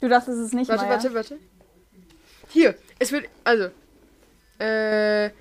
[0.06, 0.94] Du dachtest, es nicht warte, Maya?
[0.94, 1.40] Warte, warte.
[2.50, 3.70] Hier, es wird, also,
[4.60, 5.32] äh,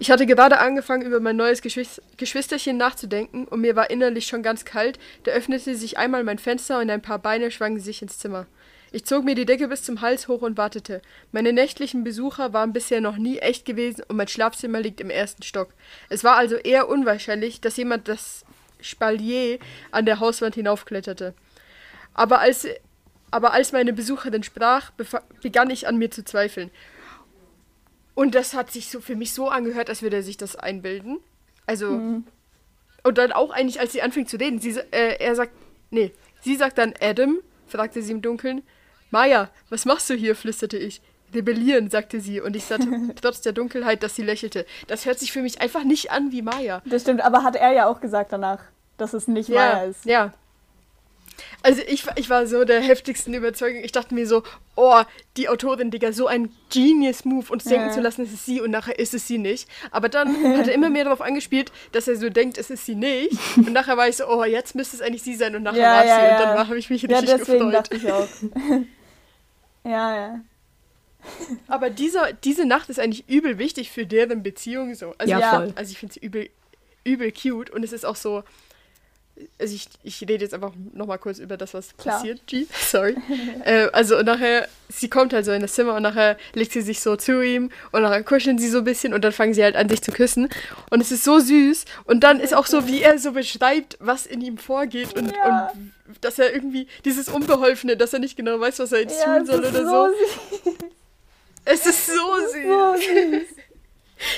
[0.00, 4.64] ich hatte gerade angefangen, über mein neues Geschwisterchen nachzudenken und mir war innerlich schon ganz
[4.64, 4.98] kalt.
[5.22, 8.46] Da öffnete sich einmal mein Fenster und ein paar Beine schwangen sich ins Zimmer.
[8.90, 11.00] Ich zog mir die Decke bis zum Hals hoch und wartete.
[11.30, 15.44] Meine nächtlichen Besucher waren bisher noch nie echt gewesen und mein Schlafzimmer liegt im ersten
[15.44, 15.68] Stock.
[16.08, 18.44] Es war also eher unwahrscheinlich, dass jemand das
[18.80, 19.60] Spalier
[19.92, 21.32] an der Hauswand hinaufkletterte.
[22.12, 22.66] Aber als,
[23.32, 24.92] aber als meine Besucherin sprach,
[25.42, 26.70] begann ich an mir zu zweifeln.
[28.14, 31.18] Und das hat sich so für mich so angehört, als würde er sich das einbilden.
[31.66, 32.22] Also.
[33.04, 35.52] Und dann auch eigentlich, als sie anfing zu reden, sie, äh, er sagt,
[35.90, 38.62] nee, sie sagt dann Adam, fragte sie im Dunkeln.
[39.10, 40.36] Maya, was machst du hier?
[40.36, 41.00] flüsterte ich.
[41.34, 42.86] Rebellieren, sagte sie, und ich sagte
[43.20, 44.66] trotz der Dunkelheit, dass sie lächelte.
[44.86, 46.82] Das hört sich für mich einfach nicht an wie Maya.
[46.84, 48.60] Das stimmt, aber hat er ja auch gesagt danach,
[48.98, 50.04] dass es nicht Maya ist.
[50.04, 50.34] Ja.
[51.62, 53.82] Also ich, war- ich war so der heftigsten Überzeugung.
[53.84, 54.42] Ich dachte mir so,
[54.76, 55.02] oh,
[55.36, 57.92] die Autorin, Digga, so ein Genius-Move, uns denken Ja.
[57.92, 59.68] zu lassen, es ist sie und nachher ist es sie nicht.
[59.90, 62.94] Aber dann hat er immer mehr darauf angespielt, dass er so denkt, es ist sie
[62.94, 63.36] nicht.
[63.56, 65.92] Und nachher war ich so, oh, jetzt müsste es eigentlich sie sein und nachher Ja,
[65.94, 66.22] war es ja, sie.
[66.22, 66.54] Und ja.
[66.56, 67.74] dann habe ich mich Ja, richtig deswegen gefreut.
[67.74, 68.28] dachte ich auch.
[69.84, 70.40] ja, ja.
[71.68, 75.14] Aber dieser, diese Nacht ist eigentlich übel wichtig für deren Beziehung so.
[75.18, 75.50] Also, Ja, Ja.
[75.50, 75.72] voll.
[75.76, 76.50] Also ich finde sie übel,
[77.04, 78.42] übel cute und es ist auch so.
[79.58, 82.16] Also ich, ich rede jetzt einfach nochmal kurz über das, was Klar.
[82.16, 82.66] passiert, G.
[82.90, 83.16] Sorry.
[83.64, 86.82] äh, also und nachher, sie kommt halt so in das Zimmer und nachher legt sie
[86.82, 89.64] sich so zu ihm und nachher kuscheln sie so ein bisschen und dann fangen sie
[89.64, 90.48] halt an, sich zu küssen.
[90.90, 91.86] Und es ist so süß.
[92.04, 95.72] Und dann ist auch so, wie er so beschreibt, was in ihm vorgeht und, Ja.
[95.74, 99.38] und dass er irgendwie dieses Unbeholfene, dass er nicht genau weiß, was er jetzt Ja,
[99.38, 100.14] tun es soll ist oder so so.
[100.64, 100.74] süß.
[101.64, 102.66] Es ist so süß.
[102.66, 103.48] So süß.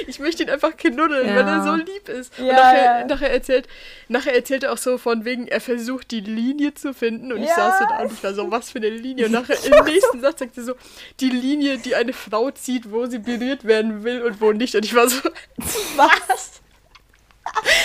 [0.07, 1.37] Ich möchte ihn einfach knuddeln, Ja.
[1.37, 2.38] weil er so lieb ist.
[2.38, 3.05] und Ja, nachher, ja.
[3.07, 3.68] nachher erzählt,
[4.09, 7.33] nachher erzählt er auch so von wegen, er versucht die Linie zu finden.
[7.33, 9.27] Und ich saß so da und ich war so, was für eine Linie?
[9.27, 10.75] Und nachher im nächsten Satz sagt er so,
[11.20, 14.75] die Linie, die eine Frau zieht, wo sie berührt werden will und wo nicht.
[14.75, 15.20] Und ich war so,
[15.97, 16.51] was?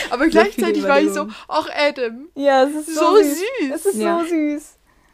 [0.09, 3.37] Aber gleichzeitig war ich so, ach Adam, Ja, es ist so, so süß.
[3.39, 3.71] süß.
[3.75, 4.19] Es ist Ja.
[4.19, 4.63] so süß.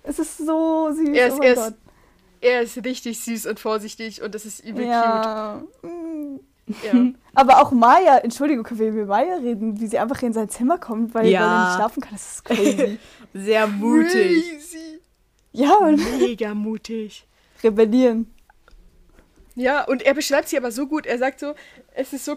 [0.04, 1.10] Es ist so süß.
[1.17, 1.67] Er ist, oh mein er, Gott.
[1.67, 1.74] ist,
[2.41, 5.63] er ist richtig süß und vorsichtig und das ist übel Ja.
[5.82, 6.38] Mm.
[6.38, 6.41] cute.
[6.67, 6.93] Ja.
[7.36, 10.78] Aber auch Maya, Entschuldigung, können wir über Maya reden, wie sie einfach in sein Zimmer
[10.78, 11.39] kommt, weil, Ja.
[11.41, 12.13] weil er nicht schlafen kann.
[12.13, 12.97] Das ist crazy.
[13.34, 14.43] Sehr mutig.
[14.51, 15.01] Crazy.
[15.51, 17.28] ja, und Mega mutig.
[17.63, 18.32] rebellieren.
[19.56, 21.06] Ja, und er beschreibt sie aber so gut.
[21.06, 21.54] Er sagt so,
[21.93, 22.36] es ist so,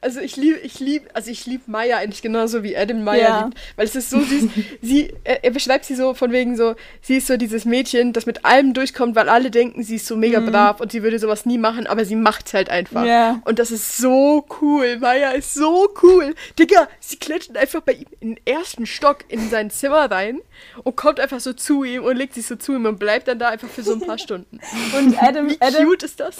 [0.00, 3.44] also ich liebe, ich liebe, also ich liebe Maya eigentlich genauso wie Adam Maya Ja.
[3.44, 4.44] liebt, weil es ist so süß.
[4.82, 8.26] sie, er, er beschreibt sie so von wegen so, sie ist so dieses Mädchen, das
[8.26, 11.46] mit allem durchkommt, weil alle denken, sie ist so mega brav und sie würde sowas
[11.46, 13.04] nie machen, aber sie macht's halt einfach.
[13.04, 13.40] Ja.
[13.44, 14.98] Und das ist so cool.
[14.98, 16.34] Maya ist so cool.
[16.58, 20.40] Digga, sie klettert einfach bei ihm in den ersten Stock in sein Zimmer rein
[20.84, 23.38] und kommt einfach so zu ihm und legt sich so zu ihm und bleibt dann
[23.38, 24.60] da einfach für so ein paar Stunden.
[24.96, 26.36] Und Adam, Wie Adam, cute ist das?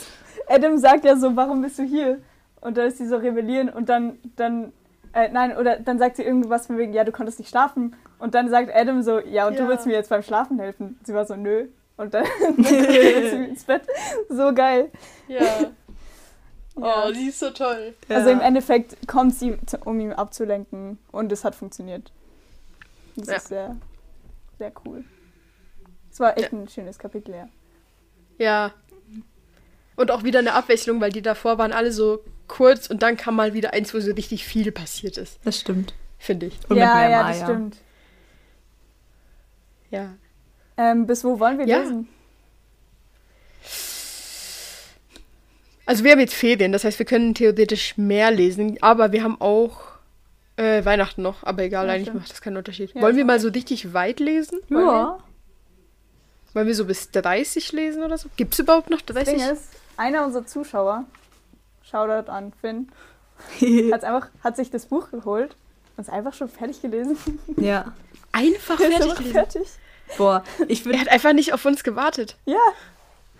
[0.48, 2.18] Adam sagt ja so, warum bist du hier?
[2.60, 4.72] Und dann ist sie so rebellieren und dann, dann,
[5.12, 7.94] äh, nein, oder dann sagt sie irgendwas von wegen, ja, du konntest nicht schlafen.
[8.18, 9.62] Und dann sagt Adam so, ja, und Ja.
[9.62, 10.98] du willst mir jetzt beim Schlafen helfen.
[11.04, 11.68] Sie war so, nö.
[11.96, 12.24] Und dann
[12.56, 13.82] geht sie ins Bett.
[14.28, 14.90] So geil.
[15.28, 15.40] Ja.
[16.80, 17.12] Oh, Ja.
[17.12, 17.92] sie ist so toll.
[18.08, 18.34] Also Ja.
[18.36, 22.12] im Endeffekt kommt sie, um ihn abzulenken und es hat funktioniert.
[23.16, 23.34] Das Ja.
[23.34, 23.76] ist sehr,
[24.60, 25.02] sehr cool.
[26.12, 27.48] Es war echt ein schönes Kapitel, ja.
[28.38, 28.72] Ja.
[29.96, 33.36] Und auch wieder eine Abwechslung, weil die davor waren alle so kurz und dann kam
[33.36, 35.94] mal wieder eins, wo so richtig viel passiert ist, Das stimmt.
[36.18, 36.58] finde ich.
[36.68, 37.28] Und ja, ja, Maya.
[37.28, 37.76] das stimmt.
[39.90, 40.14] Ja.
[40.76, 41.78] Ähm, bis wo wollen wir Ja.
[41.78, 42.08] lesen?
[45.86, 49.40] Also wir haben jetzt Ferien, das heißt, wir können theoretisch mehr lesen, aber wir haben
[49.40, 49.80] auch
[50.56, 52.20] äh, Weihnachten noch, aber egal, Ja, eigentlich stimmt.
[52.22, 52.92] macht das keinen Unterschied.
[52.94, 54.58] Ja, Wollen wir mal so richtig weit lesen?
[54.68, 55.18] Ja.
[56.52, 58.28] Wollen wir so bis 30 lesen oder so?
[58.36, 59.34] Gibt es überhaupt noch Das 30?
[59.36, 61.04] Ding ist, einer unserer Zuschauer,
[61.90, 62.88] Shoutout an Finn,
[63.92, 65.56] hat's einfach, hat sich das Buch geholt
[65.96, 67.16] und es einfach schon fertig gelesen.
[67.56, 67.92] ja.
[68.32, 69.32] Einfach Er ist fertig einfach lesen.
[69.32, 69.68] fertig.
[70.16, 71.00] Boah, ich Er würde.
[71.00, 72.36] hat einfach nicht auf uns gewartet.
[72.44, 72.56] Ja.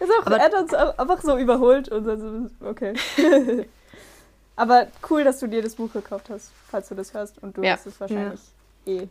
[0.01, 2.95] Ist auch, Aber- er hat uns einfach so überholt und dann so, okay.
[4.57, 7.39] Aber cool, dass du dir das Buch gekauft hast, falls du das hörst.
[7.43, 7.73] Und du Ja.
[7.75, 8.41] hast es wahrscheinlich
[8.87, 9.07] eh.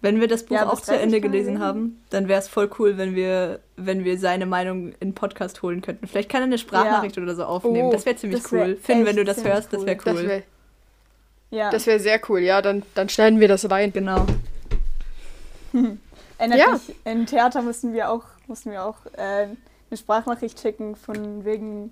[0.00, 1.60] Wenn wir das Buch Ja, auch zu 30 Ende gelesen lesen.
[1.64, 5.82] haben, dann wäre es voll cool, wenn wir, wenn wir seine Meinung in Podcast holen
[5.82, 6.06] könnten.
[6.06, 7.88] Vielleicht kann er eine Sprachnachricht oder so aufnehmen.
[7.88, 8.76] Oh, das wäre ziemlich das wär cool.
[8.76, 9.86] Finn, wenn du das hörst, das cool.
[9.86, 10.28] wäre Das cool.
[10.28, 10.42] wäre
[11.50, 11.70] Ja.
[11.70, 12.62] das wär sehr cool, ja.
[12.62, 13.92] Dann, dann schneiden wir das rein.
[13.92, 14.24] genau.
[16.38, 16.72] Erinnert Ja.
[16.72, 19.48] mich, im Theater mussten wir auch, mussten wir auch äh,
[19.90, 21.90] eine Sprachnachricht schicken von wegen,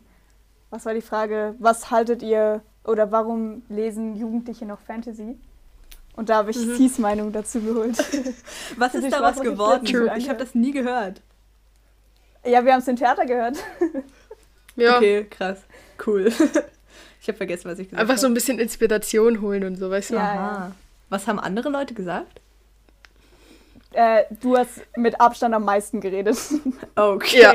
[0.70, 5.36] was war die Frage, was haltet ihr oder warum lesen Jugendliche noch Fantasy?
[6.16, 6.90] Und da habe ich Mhm.
[6.98, 7.96] Meinung dazu geholt.
[8.76, 9.80] Was ist daraus geworden?
[9.84, 10.28] Ich angehört.
[10.28, 11.20] habe das nie gehört.
[12.44, 13.56] ja, wir haben es im Theater gehört.
[14.78, 14.96] Ja.
[14.98, 15.60] Okay, krass.
[16.06, 16.26] Cool.
[17.20, 18.00] ich habe vergessen, was ich gesagt habe.
[18.02, 20.14] Einfach so ein bisschen Inspiration holen und so, weißt du?
[20.16, 20.72] Ja, Aha.
[21.08, 22.42] Was haben andere Leute gesagt?
[23.92, 26.36] Äh, du hast mit Abstand am meisten geredet.
[26.94, 27.40] Okay.
[27.40, 27.54] Ja.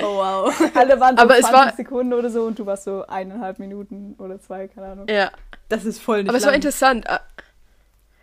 [0.00, 0.70] Oh wow.
[0.74, 3.58] Alle waren so Aber es 20 war- Sekunden oder so und du warst so eineinhalb
[3.58, 5.06] Minuten oder zwei, keine Ahnung.
[5.08, 5.30] ja.
[5.68, 6.56] Das ist voll nicht Aber es war lang.
[6.56, 7.06] interessant.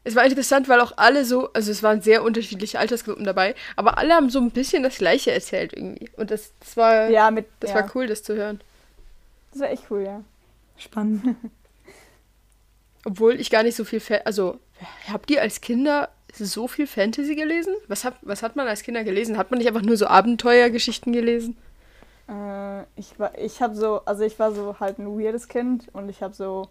[0.04, 4.00] Es war interessant, weil auch alle so, also es waren sehr unterschiedliche Altersgruppen dabei, aber
[4.00, 6.10] alle haben so ein bisschen das Gleiche erzählt irgendwie.
[6.18, 7.48] Und das, das war, Ja, mit.
[7.60, 7.76] das ja.
[7.78, 8.62] war cool, das zu hören.
[9.52, 10.24] Das war echt cool, ja.
[10.78, 11.36] Spannend.
[13.06, 14.60] Obwohl ich gar nicht so viel, Fa also
[15.12, 17.76] habt ihr als Kinder so viel Fantasy gelesen?
[17.88, 19.38] Was hat, was hat man als Kinder gelesen?
[19.38, 21.58] Hat man nicht einfach nur so Abenteuergeschichten gelesen?
[22.28, 26.10] Äh, ich war, ich habe so, also ich war so halt ein weirdes Kind und
[26.10, 26.70] ich habe so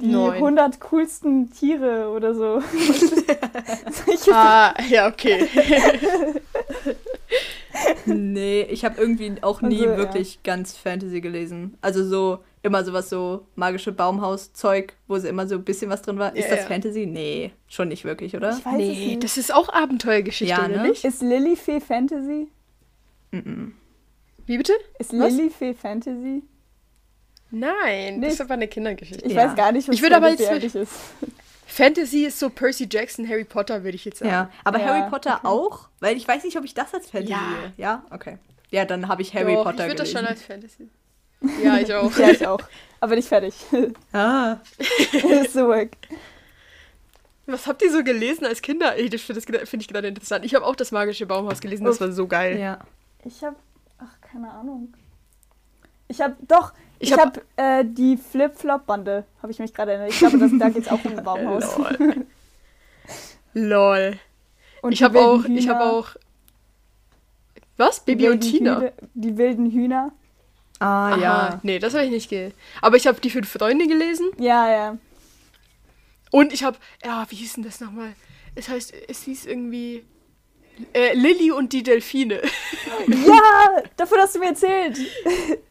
[0.00, 0.34] die Neun.
[0.34, 2.62] 100 coolsten Tiere oder so.
[4.30, 5.46] Ah, ja, okay.
[8.06, 9.96] nee, ich habe irgendwie auch nie Also, ja.
[9.96, 11.76] wirklich ganz Fantasy gelesen.
[11.80, 16.18] Also so immer sowas so magische Baumhaus-Zeug, wo sie immer so ein bisschen was drin
[16.18, 16.34] war.
[16.36, 16.66] Ist Ja, das ja.
[16.66, 17.06] Fantasy?
[17.06, 18.50] Nee, schon nicht wirklich, oder?
[18.50, 19.24] Ich weiß es nee, nicht.
[19.24, 20.82] das ist auch Abenteuergeschichte, Ja, ne?
[20.88, 21.04] nicht?
[21.04, 22.48] Ist Lilifee Fantasy?
[23.32, 23.72] Mm-mm.
[24.46, 24.72] Wie bitte?
[24.98, 25.12] Ist?
[25.12, 26.42] Lilifee Fantasy?
[27.50, 28.32] Nein, das Nicht?
[28.34, 29.24] ist aber eine Kindergeschichte.
[29.26, 29.46] Ich Ja.
[29.48, 30.92] weiß gar nicht, was Ich würde aber Fantasy jetzt- eigentlich ist.
[31.66, 34.30] Fantasy ist so Percy Jackson, Harry Potter, würde ich jetzt sagen.
[34.30, 35.46] Ja, aber Ja, Harry Potter okay.
[35.46, 35.88] auch?
[36.00, 37.38] Weil ich weiß nicht, ob ich das als Fantasy Ja.
[37.60, 37.72] sehe.
[37.76, 38.38] Ja, okay.
[38.70, 40.88] Ja, dann habe ich Harry Doch, Potter ich würde das schon als Fantasy.
[41.62, 42.14] Ja, ich auch.
[42.18, 42.60] Ja, ich auch.
[43.00, 43.54] Aber nicht fertig.
[44.12, 45.96] ah, ist so weg.
[47.46, 48.96] Was habt ihr so gelesen als Kinder?
[48.96, 50.44] Ey, das finde find ich gerade interessant.
[50.44, 52.58] Ich habe auch das magische Baumhaus gelesen, das war so geil.
[52.58, 52.78] ja.
[53.24, 53.56] Ich habe,
[53.98, 54.92] ach, keine Ahnung.
[56.08, 60.10] Ich habe, doch, Ich ich hab- habe äh, die Flip-Flop-Bande, habe ich mich gerade erinnert.
[60.12, 61.76] Ich glaube, das, da geht es auch um ein Baumhaus.
[61.98, 62.26] Lol.
[63.54, 64.18] Lol.
[64.82, 66.08] Und ich habe auch, ich habe Hühner, auch.
[67.76, 68.00] Was?
[68.00, 68.78] Baby und Tina?
[68.80, 70.12] Hühner, die wilden Hühner.
[70.80, 71.60] Ah, Aha, ja.
[71.62, 72.54] Nee, das habe ich nicht gelesen.
[72.82, 74.98] Aber ich habe die fünf Freunde gelesen Ja, ja.
[76.30, 78.12] und ich habe, ja, wie hieß denn das nochmal?
[78.54, 80.04] Es heißt, es hieß irgendwie
[80.92, 82.40] äh, Lilly und die Delfine.
[83.08, 84.98] Ja, davon hast du mir erzählt.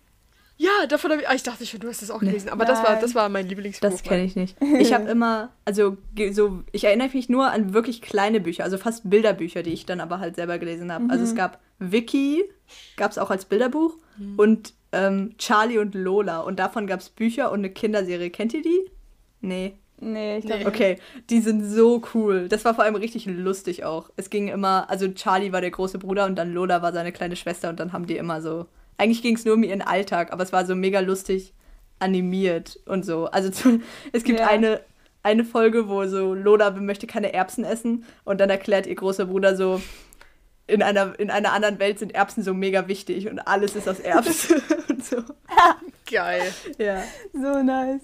[0.57, 2.83] ja, davon habe ich, ah, ich dachte schon, du hast das auch gelesen, aber das
[2.83, 3.89] war, das war mein Lieblingsbuch.
[3.89, 4.55] Das kenne ich nicht.
[4.79, 5.97] Ich habe immer, also
[6.31, 10.01] so, ich erinnere mich nur an wirklich kleine Bücher, also fast Bilderbücher, die ich dann
[10.01, 11.05] aber halt selber gelesen habe.
[11.09, 12.43] Also es gab Vicky,
[12.95, 13.95] gab es auch als Bilderbuch
[14.37, 18.29] und ähm, Charlie und Lola und davon gab es Bücher und eine Kinderserie.
[18.29, 18.89] Kennt ihr die?
[19.41, 19.77] Nee.
[19.99, 20.61] Nee, ich glaube.
[20.61, 20.67] Nee.
[20.67, 20.97] Okay,
[21.29, 22.47] die sind so cool.
[22.49, 24.09] Das war vor allem richtig lustig auch.
[24.15, 27.35] Es ging immer, also Charlie war der große Bruder und dann Lola war seine kleine
[27.35, 28.67] Schwester und dann haben die immer so.
[28.97, 31.53] Eigentlich ging es nur um ihren Alltag, aber es war so mega lustig
[31.99, 33.25] animiert und so.
[33.25, 33.81] Also zu,
[34.11, 34.47] es gibt Ja.
[34.47, 34.81] eine,
[35.23, 39.55] eine Folge, wo so Lola möchte keine Erbsen essen und dann erklärt ihr großer Bruder
[39.55, 39.81] so,
[40.67, 43.99] in einer, in einer anderen Welt sind Erbsen so mega wichtig und alles ist aus
[43.99, 45.17] Erbsen und so.
[46.11, 46.53] Geil.
[46.77, 47.03] Ja.
[47.33, 48.01] So nice.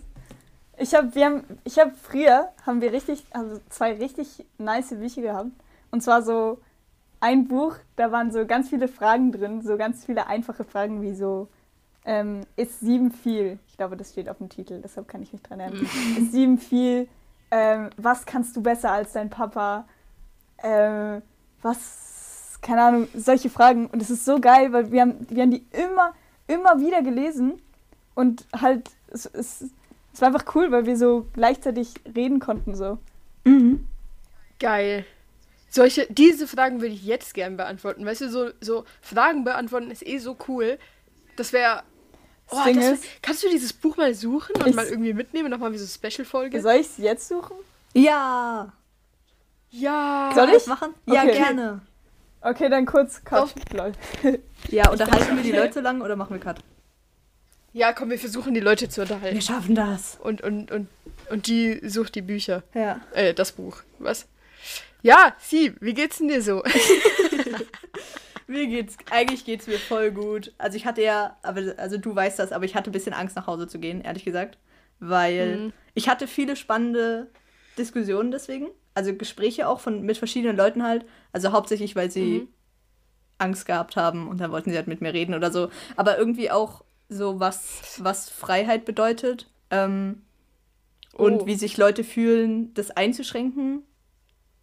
[0.77, 5.21] Ich habe, wir haben, ich habe früher haben wir richtig, also zwei richtig nice Bücher
[5.21, 5.51] gehabt.
[5.91, 6.59] Und zwar so
[7.23, 11.15] ein Buch, da waren so ganz viele Fragen drin, so ganz viele einfache Fragen wie
[11.15, 11.47] so,
[12.03, 13.59] ähm, ist sieben viel?
[13.69, 15.87] Ich glaube, das steht auf dem Titel, deshalb kann ich mich dran erinnern.
[16.17, 17.07] ist sieben viel?
[17.49, 19.87] Ähm, was kannst du besser als dein Papa?
[20.61, 21.21] Ähm,
[21.61, 23.87] was, keine Ahnung, solche Fragen.
[23.87, 26.13] Und es ist so geil, weil wir haben, wir haben die immer,
[26.47, 27.53] immer wieder gelesen.
[28.15, 29.69] Und halt, es, es,
[30.13, 32.75] es war einfach cool, weil wir so gleichzeitig reden konnten.
[32.75, 32.97] So.
[33.45, 33.87] Mhm.
[34.59, 35.05] Geil.
[35.75, 38.05] Solche, diese Fragen würde ich jetzt gern beantworten.
[38.05, 40.77] Weißt du, so, so Fragen beantworten ist eh so cool.
[41.35, 41.81] Das wäre.
[42.51, 45.49] Oh, Das wär, ist- kannst du dieses Buch mal suchen und Ich- mal irgendwie mitnehmen?
[45.49, 46.61] Nochmal wie so Special-Folge?
[46.61, 47.55] Soll ich es jetzt suchen?
[47.95, 48.71] Ja.
[49.71, 50.31] Ja.
[50.35, 50.53] Soll ich?
[50.53, 50.93] das machen?
[51.07, 51.31] Ja, Okay.
[51.37, 51.81] gerne.
[52.41, 53.53] Okay, dann kurz Cut.
[53.73, 53.93] Lol.
[54.69, 56.59] Ja, unterhalten wir die Leute lang oder machen wir Cut?
[57.73, 59.33] Ja, komm, wir versuchen die Leute zu unterhalten.
[59.35, 60.17] Wir schaffen das.
[60.21, 60.87] Und, und, und,
[61.31, 62.61] und die sucht die Bücher.
[62.75, 63.01] Ja.
[63.13, 63.77] Äh, das Buch.
[63.97, 64.27] Was?
[65.03, 66.63] Ja, sie, wie geht's denn dir so?
[68.47, 70.53] Mir geht's, eigentlich geht's mir voll gut.
[70.57, 73.35] Also ich hatte ja, aber, also du weißt das, aber ich hatte ein bisschen Angst
[73.35, 74.57] nach Hause zu gehen, ehrlich gesagt.
[74.99, 75.73] Weil Mhm.
[75.93, 77.29] ich hatte viele spannende
[77.77, 78.67] Diskussionen deswegen.
[78.95, 81.05] Also Gespräche auch von, mit verschiedenen Leuten halt.
[81.31, 82.47] Also hauptsächlich, weil sie Mhm.
[83.39, 85.69] Angst gehabt haben und dann wollten sie halt mit mir reden oder so.
[85.95, 89.49] Aber irgendwie auch so, was, was Freiheit bedeutet.
[89.69, 90.21] Ähm,
[91.13, 91.45] und Oh.
[91.45, 93.83] wie sich Leute fühlen, das einzuschränken.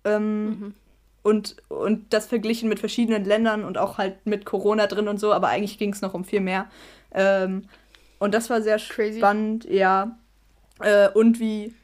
[0.05, 0.75] Ähm, Mhm.
[1.23, 5.33] und, und das verglichen mit verschiedenen Ländern und auch halt mit Corona drin und so,
[5.33, 6.71] aber eigentlich ging es noch um viel mehr.
[7.13, 7.65] Ähm,
[8.19, 9.19] und das war sehr Crazy.
[9.19, 10.17] spannend, ja.
[10.81, 11.75] Äh, und wie,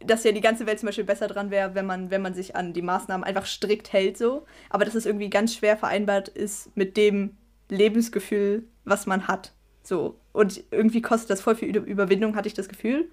[0.00, 2.54] dass ja die ganze Welt zum Beispiel besser dran wäre, wenn man, wenn man sich
[2.54, 4.46] an die Maßnahmen einfach strikt hält, so.
[4.70, 7.36] Aber dass es irgendwie ganz schwer vereinbart ist mit dem
[7.68, 9.52] Lebensgefühl, was man hat.
[9.82, 10.16] So.
[10.32, 13.08] Und irgendwie kostet das voll viel Über- Überwindung, hatte ich das Gefühl.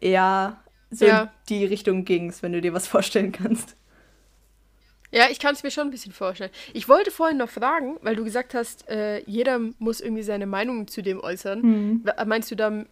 [0.00, 0.62] Ja,
[0.94, 1.22] so Ja.
[1.22, 3.76] in die Richtung ging es, wenn du dir was vorstellen kannst.
[5.10, 6.50] Ja, ich kann es mir schon ein bisschen vorstellen.
[6.72, 10.88] Ich wollte vorhin noch fragen, weil du gesagt hast, äh, jeder muss irgendwie seine Meinung
[10.88, 11.60] zu dem äußern.
[11.62, 12.04] Mhm.
[12.26, 12.84] Meinst du da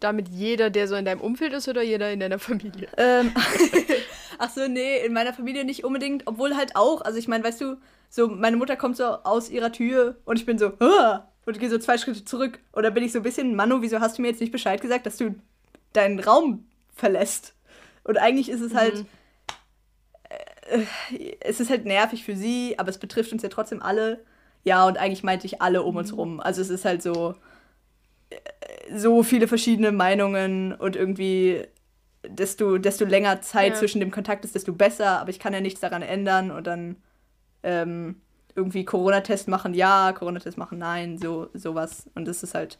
[0.00, 2.88] damit jeder, der so in deinem Umfeld ist oder jeder in deiner Familie?
[2.96, 3.32] Ähm,
[4.38, 7.02] ach so, nee, in meiner Familie nicht unbedingt, obwohl halt auch.
[7.02, 7.76] Also ich meine, weißt du,
[8.08, 11.30] so meine Mutter kommt so aus ihrer Tür und ich bin so, Hah!
[11.44, 12.58] und gehe so zwei Schritte zurück.
[12.72, 15.04] Oder bin ich so ein bisschen, Manu, wieso hast du mir jetzt nicht Bescheid gesagt,
[15.06, 15.34] dass du
[15.92, 16.64] deinen Raum
[16.96, 17.54] verlässt?
[18.02, 19.06] Und eigentlich ist es halt, mhm.
[21.10, 24.24] äh, es ist halt nervig für sie, aber es betrifft uns ja trotzdem alle.
[24.64, 26.18] Ja, und eigentlich meinte ich alle um uns mhm.
[26.18, 26.40] rum.
[26.40, 27.34] Also es ist halt so,
[28.30, 28.36] äh,
[28.96, 31.66] so viele verschiedene Meinungen und irgendwie
[32.28, 33.78] desto, desto länger Zeit ja.
[33.78, 36.96] zwischen dem Kontakt ist, desto besser, aber ich kann ja nichts daran ändern und dann
[37.62, 38.20] ähm,
[38.54, 42.08] irgendwie Corona-Test machen, ja, Corona-Test machen, nein, so sowas.
[42.14, 42.78] Und das ist halt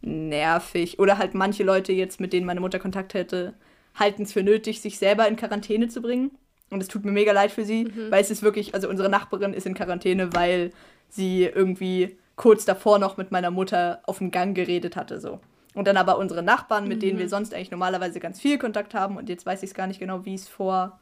[0.00, 0.98] nervig.
[0.98, 3.54] Oder halt manche Leute jetzt, mit denen meine Mutter Kontakt hätte,
[3.94, 6.30] halten es für nötig, sich selber in Quarantäne zu bringen.
[6.70, 8.10] Und es tut mir mega leid für sie, mhm.
[8.10, 10.70] weil es ist wirklich, also unsere Nachbarin ist in Quarantäne, weil
[11.08, 15.40] sie irgendwie kurz davor noch mit meiner Mutter auf dem Gang geredet hatte, so.
[15.74, 17.00] Und dann aber unsere Nachbarn, mit mhm.
[17.00, 19.86] denen wir sonst eigentlich normalerweise ganz viel Kontakt haben, und jetzt weiß ich es gar
[19.86, 20.98] nicht genau, wie es vor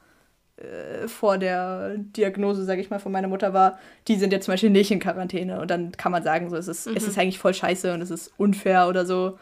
[0.56, 4.52] äh, vor der Diagnose, sage ich mal, von meiner Mutter war, die sind jetzt zum
[4.52, 5.60] Beispiel nicht in Quarantäne.
[5.60, 6.96] Und dann kann man sagen, so, es ist, mhm.
[6.96, 9.38] es ist eigentlich voll scheiße und es ist unfair oder so.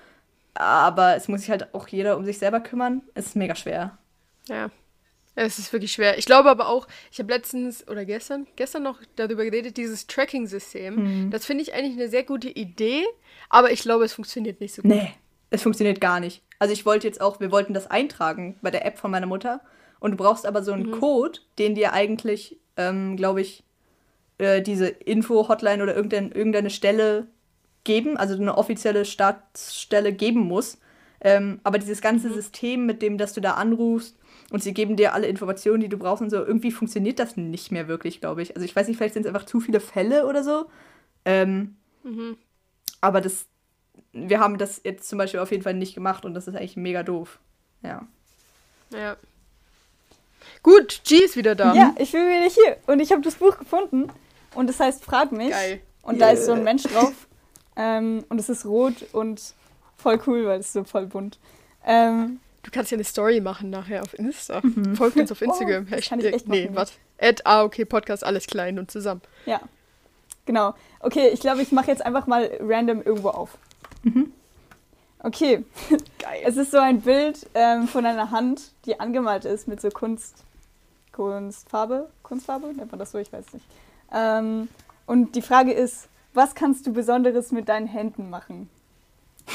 [0.55, 3.03] Aber es muss sich halt auch jeder um sich selber kümmern.
[3.14, 3.96] Es ist mega schwer.
[4.48, 4.70] Ja.
[5.37, 6.16] Es ist wirklich schwer.
[6.18, 10.94] Ich glaube aber auch, ich habe letztens oder gestern, gestern noch darüber geredet, dieses Tracking-System.
[10.94, 11.31] Mhm.
[11.31, 13.05] Das finde ich eigentlich eine sehr gute Idee,
[13.48, 14.92] aber ich glaube, es funktioniert nicht so gut.
[14.92, 15.12] Nee,
[15.50, 16.42] es funktioniert gar nicht.
[16.61, 19.61] Also ich wollte jetzt auch, wir wollten das eintragen bei der App von meiner Mutter
[20.05, 21.01] und du brauchst aber so einen mhm.
[21.01, 23.64] Code, den dir eigentlich, ähm, glaube ich,
[24.37, 27.27] äh, diese Info-Hotline oder irgendein, irgendeine Stelle
[27.85, 30.77] geben, also eine offizielle Staatsstelle geben muss.
[31.23, 32.35] Ähm, aber dieses ganze mhm.
[32.35, 34.19] System, mit dem, dass du da anrufst
[34.51, 37.73] und sie geben dir alle Informationen, die du brauchst und so, irgendwie funktioniert das nicht
[37.73, 38.57] mehr wirklich, glaube ich.
[38.57, 40.67] Also ich weiß nicht, vielleicht sind es einfach zu viele Fälle oder so.
[41.25, 42.37] Ähm, mhm.
[43.01, 43.47] Aber das,
[44.12, 46.77] wir haben das jetzt zum Beispiel auf jeden Fall nicht gemacht und das ist eigentlich
[46.77, 47.38] mega doof.
[47.83, 48.07] Ja.
[48.93, 49.17] Ja.
[50.63, 51.75] Gut, G ist wieder da.
[51.75, 52.77] Ja, ich bin wieder hier.
[52.87, 54.09] Und ich habe das Buch gefunden.
[54.55, 55.51] Und es heißt Frag mich.
[55.51, 55.81] Geil.
[56.03, 56.27] Und yeah.
[56.27, 57.13] da ist so ein Mensch drauf.
[57.77, 59.43] Ähm, und es ist rot und
[59.97, 61.41] voll cool, weil es so voll bunt.
[61.85, 64.61] Ähm, du kannst ja eine Story machen nachher auf Insta.
[64.63, 64.95] Mhm.
[64.95, 65.89] Folgt uns auf oh, Instagram.
[65.91, 66.93] Oh, kann ich echt nee, warte.
[67.19, 69.23] At ah, okay, Podcast, alles klein und zusammen.
[69.45, 69.61] Ja.
[70.47, 70.75] Genau.
[71.01, 73.59] Okay, ich glaube, ich mache jetzt einfach mal random irgendwo auf.
[74.03, 74.33] Mhm.
[75.25, 75.65] Okay.
[76.19, 76.43] Geil.
[76.45, 80.45] Es ist so ein Bild ähm, von einer Hand, die angemalt ist mit so Kunst.
[81.13, 83.65] Kunstfarbe, Kunstfarbe, nennt man das so, ich weiß nicht.
[84.13, 84.69] Ähm,
[85.07, 88.69] und die Frage ist, was kannst du Besonderes mit deinen Händen machen?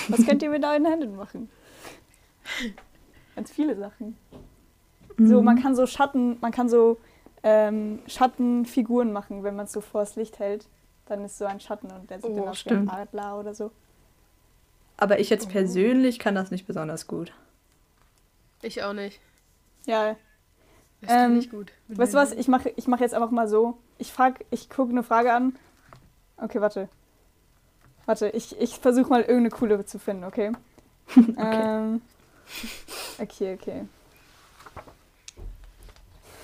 [0.08, 1.49] Was könnt ihr mit deinen Händen machen?
[3.36, 4.17] Ganz viele Sachen.
[5.17, 5.27] Mhm.
[5.27, 6.97] So, man kann so Schatten, man kann so
[7.43, 10.65] ähm, Schattenfiguren machen, wenn man es so vors Licht hält.
[11.08, 13.53] Dann ist so ein Schatten und der sieht oh, dann aus wie ein Adler oder
[13.53, 13.71] so.
[14.99, 15.51] Aber ich jetzt oh.
[15.51, 17.31] persönlich kann das nicht besonders gut.
[18.62, 19.21] Ich auch nicht.
[19.85, 20.17] Ja,
[20.99, 21.71] das ähm, ich gut.
[21.88, 22.33] Weißt du was?
[22.33, 23.77] Ich mache ich mach jetzt einfach mal so.
[23.97, 25.55] Ich frag, ich gucke eine Frage an.
[26.35, 26.89] Okay, warte.
[28.05, 30.51] Warte, ich, ich versuche mal irgendeine coole zu finden, okay?
[31.15, 31.33] okay.
[31.38, 32.01] Ähm,
[33.19, 33.85] okay, okay.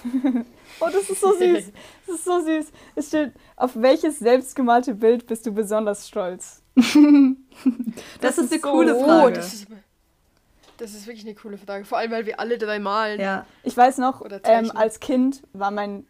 [0.80, 1.72] oh, das ist so süß.
[2.08, 2.72] Das ist so süß.
[2.96, 6.62] Es steht, auf welches selbstgemalte Bild bist du besonders stolz?
[8.22, 9.28] das, das, ist eine so coole Frage.
[9.28, 9.68] Oh, das ist,
[10.78, 11.86] das ist wirklich eine coole Frage.
[11.86, 13.20] Vor allem, weil wir alle drei malen.
[13.20, 13.46] Ja.
[13.64, 16.06] Ich weiß noch, ähm, als Kind war mein.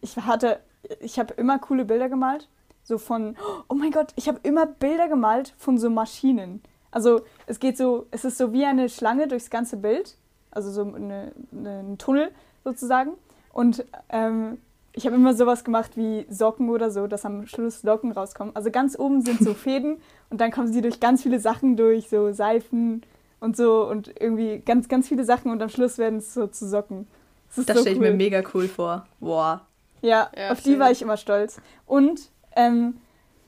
[0.00, 0.60] Ich hatte.
[1.00, 2.48] Ich habe immer coole Bilder gemalt.
[2.82, 3.36] So von.
[3.68, 6.62] Oh mein Gott, ich habe immer Bilder gemalt von so Maschinen.
[6.90, 8.06] Also es geht so.
[8.10, 10.16] Es ist so wie eine Schlange durchs ganze Bild.
[10.50, 12.30] Also so eine, eine, ein Tunnel
[12.64, 13.12] sozusagen.
[13.52, 14.58] Und ähm,
[14.92, 18.54] ich habe immer sowas gemacht wie Socken oder so, dass am Schluss Socken rauskommen.
[18.56, 19.98] Also ganz oben sind so Fäden
[20.30, 23.02] und dann kommen sie durch ganz viele Sachen durch, so Seifen,
[23.40, 26.68] und so und irgendwie ganz, ganz viele Sachen und am Schluss werden es so zu
[26.68, 27.08] Socken.
[27.56, 29.06] Das, das so stelle ich mir mega cool vor.
[29.18, 29.66] Boah.
[30.02, 31.60] Ja, ja auf die war ich immer stolz.
[31.86, 32.98] Und ähm,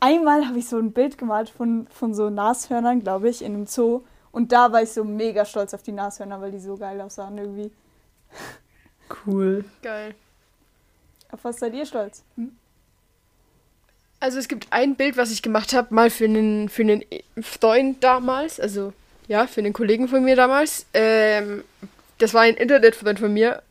[0.01, 3.67] einmal habe ich so ein Bild gemalt von, von so Nashörnern, glaube ich, in einem
[3.67, 4.03] Zoo.
[4.33, 7.39] Und da war ich so mega stolz auf die Nashörner, weil die so geil aussahen
[7.39, 7.71] irgendwie.
[9.27, 9.65] Cool.
[9.83, 10.15] Geil.
[11.33, 12.23] Auf was seid ihr stolz?
[12.37, 12.53] Hm?
[14.21, 17.03] Also es gibt ein Bild, was ich gemacht habe, mal für einen, für einen
[17.41, 18.93] Freund damals, also
[19.27, 20.87] ja, für einen Kollegen von mir damals.
[20.95, 21.65] Ähm,
[22.19, 23.63] das war ein Internetfreund von mir.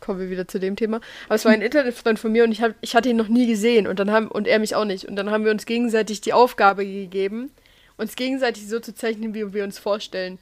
[0.00, 1.00] Kommen wir wieder zu dem Thema.
[1.26, 3.46] Aber es war ein Internetfreund von mir und ich, hab, ich hatte ihn noch nie
[3.46, 5.04] gesehen und, dann haben, und er mich auch nicht.
[5.04, 7.50] Und dann haben wir uns gegenseitig die Aufgabe gegeben,
[7.98, 10.38] uns gegenseitig so zu zeichnen, wie wir uns vorstellen.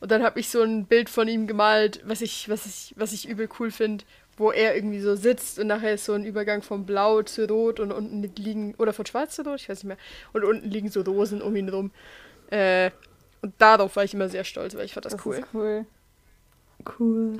[0.00, 3.12] Und dann habe ich so ein Bild von ihm gemalt, was ich, was ich, was
[3.12, 4.04] ich übel cool finde,
[4.36, 7.80] wo er irgendwie so sitzt und nachher ist so ein Übergang von Blau zu Rot
[7.80, 9.96] und unten liegen, oder von Schwarz zu Rot, ich weiß nicht mehr,
[10.32, 11.90] und unten liegen so Rosen um ihn rum.
[12.50, 12.90] Äh,
[13.42, 15.42] Und darauf war ich immer sehr stolz, weil ich fand das, Das cool.
[15.54, 15.86] cool.
[16.98, 17.38] Cool.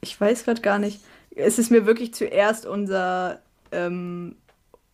[0.00, 1.00] Ich weiß gerade gar nicht.
[1.34, 3.40] Es ist mir wirklich zuerst unser,
[3.72, 4.36] ähm,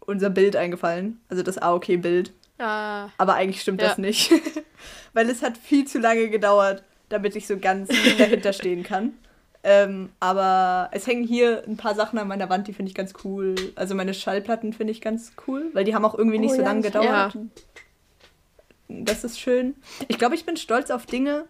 [0.00, 1.20] unser Bild eingefallen.
[1.28, 2.32] Also das AOK-Bild.
[2.58, 3.88] Ah, Aber eigentlich stimmt Ja.
[3.88, 4.30] das nicht.
[5.12, 7.88] Weil es hat viel zu lange gedauert, damit ich so ganz
[8.18, 9.14] dahinter stehen kann.
[9.66, 13.14] Ähm, aber es hängen hier ein paar Sachen an meiner Wand, die finde ich ganz
[13.24, 13.54] cool.
[13.76, 16.60] Also meine Schallplatten finde ich ganz cool, weil die haben auch irgendwie nicht Oh so
[16.60, 17.34] ja, lange gedauert.
[17.34, 17.40] Ja.
[18.88, 19.74] Das ist schön.
[20.08, 21.46] Ich glaube, ich bin stolz auf Dinge,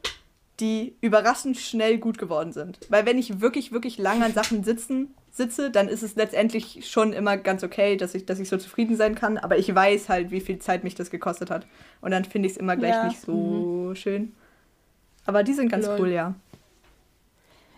[0.60, 2.78] die überraschend schnell gut geworden sind.
[2.88, 7.12] Weil wenn ich wirklich, wirklich lange an Sachen sitzen, sitze, dann ist es letztendlich schon
[7.12, 9.36] immer ganz okay, dass ich, dass ich so zufrieden sein kann.
[9.36, 11.66] Aber ich weiß halt, wie viel Zeit mich das gekostet hat.
[12.00, 13.08] Und dann finde ich es immer gleich Ja.
[13.08, 14.32] nicht so schön.
[15.26, 16.00] Aber die sind ganz Lol.
[16.00, 16.34] cool, ja.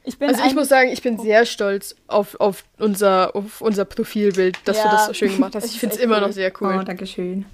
[0.06, 3.84] Ich bin Also ich muss sagen, ich bin sehr stolz auf, auf, unser, auf unser
[3.84, 5.64] Profilbild, dass du Ja, das so schön gemacht hast.
[5.74, 6.22] Ich finde es immer cool.
[6.28, 6.84] noch sehr Oh, cool.
[6.84, 7.44] danke schön.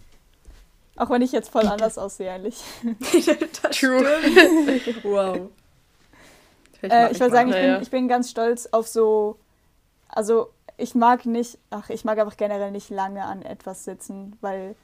[0.97, 2.63] auch wenn ich jetzt voll anders aussehe, eigentlich.
[3.63, 4.05] das True.
[5.03, 5.49] wow.
[6.83, 7.31] Äh, ich will mal.
[7.31, 9.39] sagen, ich, bin, ich bin ganz stolz auf so.
[10.09, 11.59] Also, ich mag nicht.
[11.71, 14.75] Ach, ich mag einfach generell nicht lange an etwas sitzen, weil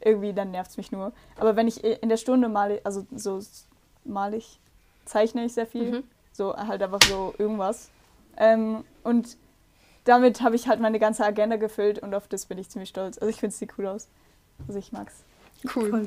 [0.00, 1.12] irgendwie dann nervt es mich nur.
[1.36, 3.40] Aber wenn ich in der Stunde male, also so
[4.04, 4.60] male ich,
[5.04, 5.90] zeichne ich sehr viel.
[5.90, 6.04] Mhm.
[6.38, 7.90] So halt einfach so irgendwas.
[8.36, 9.36] Ähm, und
[10.04, 13.18] damit habe ich halt meine ganze Agenda gefüllt und auf das bin ich ziemlich stolz.
[13.18, 14.06] Also, ich finde es sieht cool aus.
[14.66, 15.14] Also, ich mag's.
[15.74, 16.06] Cool.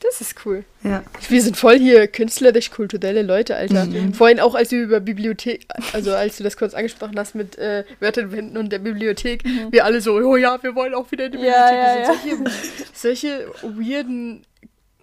[0.00, 0.64] Das ist cool.
[0.84, 1.02] Ja.
[1.28, 3.84] Wir sind voll hier künstlerisch-kulturelle Leute, Alter.
[3.86, 4.14] Mhm.
[4.14, 7.84] Vorhin auch, als wir über Bibliothek, also als du das kurz angesprochen hast mit äh,
[7.98, 9.42] Wörterwänden und der Bibliothek,
[9.72, 11.44] wir alle so, oh ja, wir wollen auch wieder in die Mhm.
[11.44, 12.46] Ja, Bibliothek.
[12.46, 12.50] ja,
[12.94, 14.42] Solche, solche weirden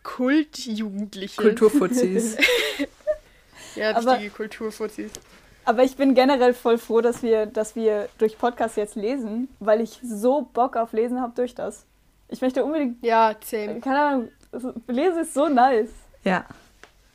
[0.03, 1.41] Kultjugendliche.
[1.41, 2.37] Kulturfuzis.
[3.75, 5.11] Ja, Aber- richtige Kulturfuzis.
[5.67, 9.81] Aber ich bin generell voll froh, dass wir, dass wir durch Podcast jetzt lesen, weil
[9.81, 11.85] ich so Bock auf Lesen habe durch das.
[12.29, 13.79] Ich möchte unbedingt, Ja, same.
[13.79, 14.27] keine Ahnung,
[14.87, 15.89] Lesen ist so nice.
[16.23, 16.45] ja.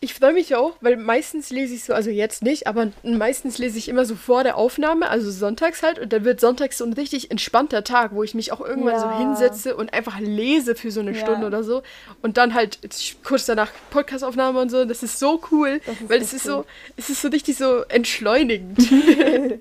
[0.02, 3.76] Ich freue mich auch, weil meistens lese ich so, also jetzt nicht, aber meistens lese
[3.76, 6.94] ich immer so vor der Aufnahme, also sonntags halt, und dann wird sonntags so ein
[6.94, 9.12] richtig entspannter Tag, wo ich mich auch irgendwann so Ja.
[9.18, 11.18] hinsetze und einfach lese für so eine Ja.
[11.20, 11.82] Stunde oder so.
[12.22, 12.78] Und dann halt
[13.24, 14.86] kurz danach Podcastaufnahme und so.
[14.86, 16.64] Das ist so cool, ist weil es ist cool.
[16.64, 18.78] so, es ist so richtig so entschleunigend.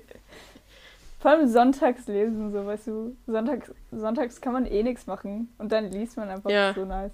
[1.20, 3.14] Vor allem sonntags lesen, so weißt du.
[3.26, 6.72] Sonntags, sonntags kann man eh nichts machen und dann liest man einfach Ja.
[6.72, 7.12] so nice.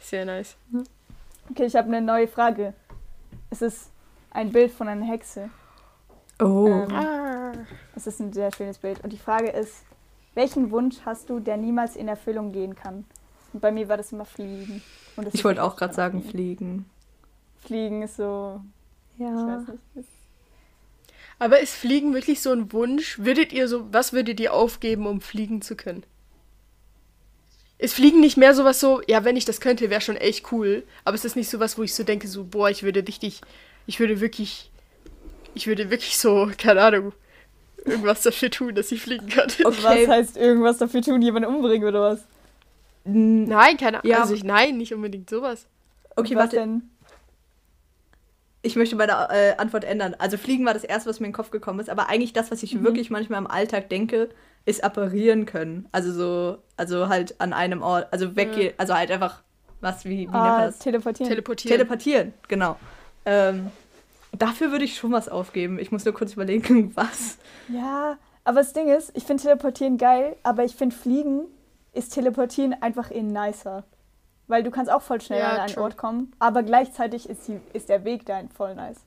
[0.00, 0.56] Sehr nice.
[1.50, 2.74] Okay, ich habe eine neue Frage.
[3.50, 3.90] Es ist
[4.30, 5.50] ein Bild von einer Hexe.
[6.40, 6.66] Oh.
[6.66, 7.52] Ähm, Ah.
[7.96, 9.02] Es ist ein sehr schönes Bild.
[9.02, 9.84] Und die Frage ist,
[10.34, 13.04] welchen Wunsch hast du, der niemals in Erfüllung gehen kann?
[13.52, 14.82] Und bei mir war das immer Fliegen.
[15.16, 16.84] Und das Ich wollte auch gerade sagen, fliegen.
[17.60, 18.60] Fliegen ist so,
[19.14, 19.34] ich Ja.
[19.58, 20.08] weiß nicht.
[21.40, 23.18] Aber ist Fliegen wirklich so ein Wunsch?
[23.18, 26.04] Würdet ihr so, was würdet ihr aufgeben, um fliegen zu können?
[27.78, 30.82] Ist Fliegen nicht mehr sowas so, ja, wenn ich das könnte, wäre schon echt cool.
[31.04, 33.40] Aber es ist nicht sowas, wo ich so denke, so, boah, ich würde richtig,
[33.86, 34.70] ich würde wirklich,
[35.54, 37.12] ich würde wirklich so, keine Ahnung,
[37.84, 39.48] irgendwas dafür tun, dass ich fliegen kann.
[39.64, 39.78] Okay.
[39.82, 42.24] Was heißt irgendwas dafür tun, jemanden umbringen oder was?
[43.04, 44.10] Nein, keine Ahnung.
[44.10, 44.22] Ja.
[44.22, 45.66] Also ich, nein, nicht unbedingt sowas.
[46.16, 46.56] Okay, was warte.
[46.56, 46.82] denn?
[48.62, 50.16] Ich möchte meine äh, Antwort ändern.
[50.18, 51.88] Also Fliegen war das erste, was mir in den Kopf gekommen ist.
[51.88, 52.82] Aber eigentlich das, was ich Mhm.
[52.84, 54.28] wirklich manchmal im Alltag denke,
[54.68, 55.88] ist apparieren können.
[55.92, 59.42] Also so, also halt an einem Ort, also weggehen, also halt einfach,
[59.80, 60.78] was, wie, wie nennt Ah, das?
[60.78, 61.28] teleportieren.
[61.30, 61.76] Teleportieren.
[61.78, 62.76] Teleportieren, genau.
[63.24, 63.70] Ähm,
[64.32, 65.78] dafür würde ich schon was aufgeben.
[65.78, 67.38] Ich muss nur kurz überlegen, was.
[67.68, 71.42] ja, aber das Ding ist, ich finde teleportieren geil, aber ich finde fliegen
[71.94, 73.84] ist teleportieren einfach in nicer.
[74.46, 75.82] Weil du kannst auch voll schnell Ja, an einen true.
[75.84, 79.00] Ort kommen, aber gleichzeitig ist, die, ist der Weg dahin voll nice.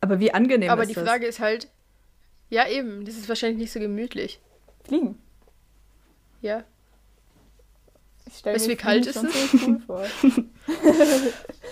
[0.00, 1.04] Aber wie angenehm Aber ist die das?
[1.04, 1.68] Frage ist halt,
[2.50, 4.40] ja eben, das ist wahrscheinlich nicht so gemütlich.
[4.84, 5.18] Fliegen.
[6.40, 6.64] Ja.
[8.26, 10.06] Ich stell Weißt du, mir wie kalt ist schon ziemlich cool vor.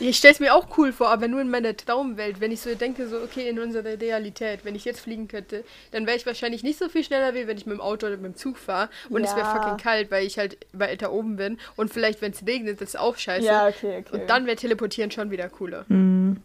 [0.00, 2.40] Ich stelle es mir auch cool vor, aber nur in meiner Traumwelt.
[2.40, 6.06] Wenn ich so denke, so, okay, in unserer Realität, wenn ich jetzt fliegen könnte, dann
[6.06, 8.24] wäre ich wahrscheinlich nicht so viel schneller, wie wenn ich mit dem Auto oder mit
[8.34, 8.90] dem Zug fahre.
[9.10, 9.54] Und es wäre Ja.
[9.54, 11.58] fucking kalt, weil ich halt weiter oben bin.
[11.76, 13.46] Und vielleicht, wenn es regnet, ist es auch scheiße.
[13.46, 14.20] Ja, okay, okay.
[14.20, 15.84] Und dann wäre Teleportieren schon wieder cooler.
[15.88, 16.38] Hm.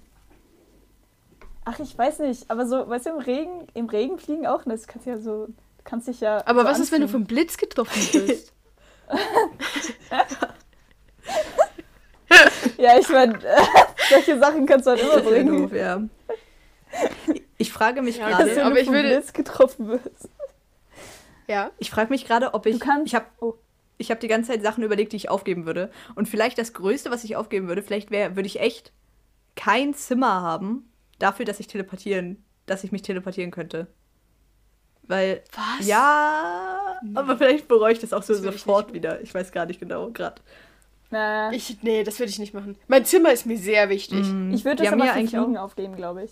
[1.65, 4.83] Ach, ich weiß nicht, aber so, weißt du, im Regen, im Regen fliegen auch nicht.
[4.87, 5.47] Du kannst ja so,
[5.87, 6.43] kannst dich ja.
[6.45, 7.19] Aber so was ist, wenn du anziehen.
[7.21, 8.53] vom Blitz getroffen bist?
[12.77, 13.39] Ja, ich meine,
[14.09, 15.61] solche Sachen kannst du halt immer bringen.
[15.63, 16.01] doof, ja.
[17.57, 20.29] Ich frage mich Ja, gerade, aber ich würde- Blitz getroffen wirst.
[21.47, 21.71] ja.
[21.79, 23.53] ich frage mich gerade, ob ich, ich habe oh,
[23.97, 25.89] ich habe die ganze Zeit Sachen überlegt, die ich aufgeben würde.
[26.15, 28.91] Und vielleicht das Größte, was ich aufgeben würde, vielleicht wäre, würde ich echt
[29.55, 33.87] kein Zimmer haben, dafür, dass ich teleportieren, dass ich mich teleportieren könnte.
[35.07, 35.87] Weil, Was?
[35.87, 39.21] ja, aber vielleicht bereue ich das auch so Das sofort wieder.
[39.21, 40.41] Ich weiß gar nicht genau gerade.
[41.09, 42.77] Na, Ich, nee, das würde ich nicht machen.
[42.87, 44.27] Mein Zimmer ist mir sehr wichtig.
[44.27, 45.63] Mm, ich würde das haben aber ja für eigentlich Fliegen auch.
[45.63, 46.31] aufgeben, glaube ich.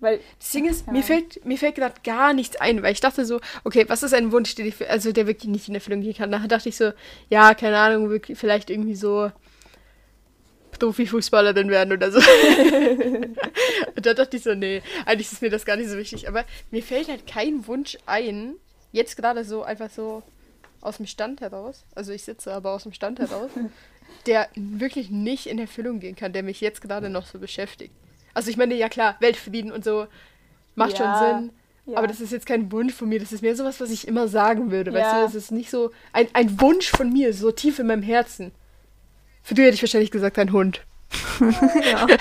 [0.00, 0.92] Weil, Das Ding ist, Ja.
[0.92, 4.12] mir fällt, mir fällt gerade gar nichts ein, weil ich dachte so, okay, was ist
[4.12, 6.28] ein Wunsch, den ich, also der wirklich nicht in Erfüllung gehen kann?
[6.30, 6.90] Nachher dachte ich so,
[7.30, 9.30] ja, keine Ahnung, wirklich, vielleicht irgendwie so
[10.78, 12.18] Profifußballerin werden oder so.
[13.96, 16.28] Und da dachte ich so, nee, eigentlich ist mir das gar nicht so wichtig.
[16.28, 18.54] Aber mir fällt halt kein Wunsch ein,
[18.92, 20.22] jetzt gerade so einfach so
[20.80, 23.50] aus dem Stand heraus, also ich sitze aber aus dem Stand heraus,
[24.26, 27.92] der wirklich nicht in Erfüllung gehen kann, der mich jetzt gerade noch so beschäftigt.
[28.34, 30.06] Also ich meine, ja klar, Weltfrieden und so
[30.74, 31.14] macht Ja, schon
[31.46, 31.52] Sinn.
[31.86, 31.98] ja.
[31.98, 34.28] Aber das ist jetzt kein Wunsch von mir, das ist mehr sowas, was ich immer
[34.28, 34.92] sagen würde.
[34.92, 35.18] Weißt Ja.
[35.20, 38.52] du, das ist nicht so ein, ein Wunsch von mir, so tief in meinem Herzen.
[39.44, 40.80] Für dich hätte ich wahrscheinlich gesagt, ein Hund.
[41.84, 42.06] ja.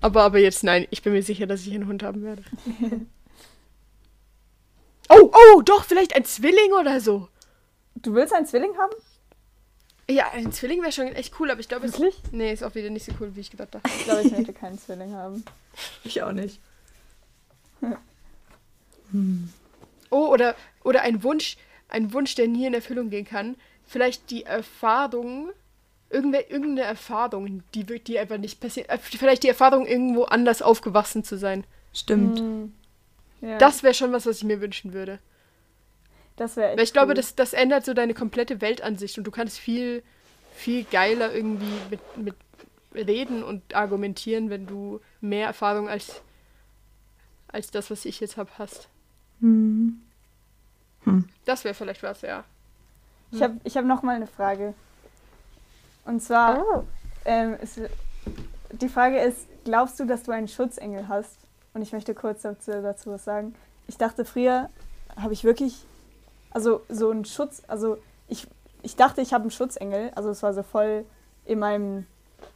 [0.00, 2.44] Aber, aber jetzt nein, ich bin mir sicher, dass ich einen Hund haben werde.
[5.08, 7.28] oh, oh, doch, vielleicht ein Zwilling oder so.
[7.96, 8.92] du willst einen Zwilling haben?
[10.08, 12.14] Ja, ein Zwilling wäre schon echt cool, aber ich glaube, es Wirklich?
[12.30, 13.88] Nee, ist auch wieder nicht so cool, wie ich gedacht habe.
[13.88, 15.44] Ich glaube, ich möchte keinen Zwilling haben.
[16.04, 16.60] Ich auch nicht.
[20.10, 21.56] Oh, oder, oder ein Wunsch,
[21.88, 23.56] ein Wunsch, der nie in Erfüllung gehen kann.
[23.84, 25.50] Vielleicht die Erfahrung,
[26.10, 28.88] irgendeine Erfahrung, die, wird- die einfach nicht passiert.
[28.88, 31.64] äh, Vielleicht die Erfahrung, irgendwo anders aufgewachsen zu sein.
[31.92, 32.38] Stimmt.
[32.38, 32.72] Hm.
[33.40, 35.18] Ja, Das wäre schon was, was ich mir wünschen würde.
[36.36, 37.14] das wäre echt Weil ich glaube, cool.
[37.14, 40.02] das, das ändert so deine komplette Weltansicht und du kannst viel,
[40.52, 42.34] viel geiler irgendwie mit, mit
[42.94, 46.22] reden und argumentieren, wenn du mehr Erfahrung als,
[47.48, 48.88] als das, was ich jetzt habe, hast.
[49.40, 50.00] Hm.
[51.44, 52.44] Das wäre vielleicht was, ja.
[53.30, 54.74] Ich habe ich hab noch mal eine Frage.
[56.08, 56.84] Und zwar, Oh.
[57.26, 57.78] ähm, ist,
[58.72, 61.36] die Frage ist, glaubst du, dass du einen Schutzengel hast?
[61.74, 63.54] Und ich möchte kurz dazu, dazu was sagen.
[63.86, 64.70] Ich dachte früher,
[65.16, 65.84] habe ich wirklich,
[66.50, 68.46] also so einen Schutz, also ich,
[68.82, 71.04] ich dachte, ich habe einen Schutzengel, also es war so voll
[71.44, 72.06] in meinem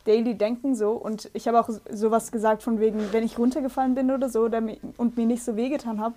[0.07, 4.11] Daily Denken so und ich habe auch sowas gesagt von wegen, wenn ich runtergefallen bin
[4.11, 4.63] oder so oder
[4.97, 6.15] und mir nicht so wehgetan habe,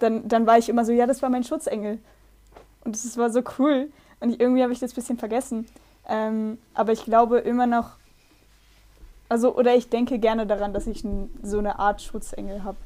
[0.00, 1.98] dann, dann war ich immer so, ja, das war mein Schutzengel.
[2.84, 3.90] Und das war so cool.
[4.20, 5.66] Und ich, irgendwie habe ich das ein bisschen vergessen.
[6.08, 7.96] Ähm, aber ich glaube immer noch,
[9.28, 12.76] also, oder ich denke gerne daran, dass ich n, so eine Art Schutzengel habe.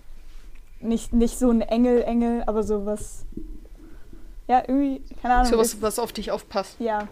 [0.80, 3.26] Nicht, nicht so ein Engel, Engel, aber sowas.
[4.46, 5.50] Ja, irgendwie, keine Ahnung.
[5.50, 6.76] So was, was auf dich aufpasst.
[6.78, 7.08] ja,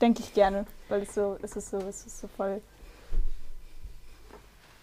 [0.00, 2.60] denke ich gerne, weil es so, es ist so, es ist so voll.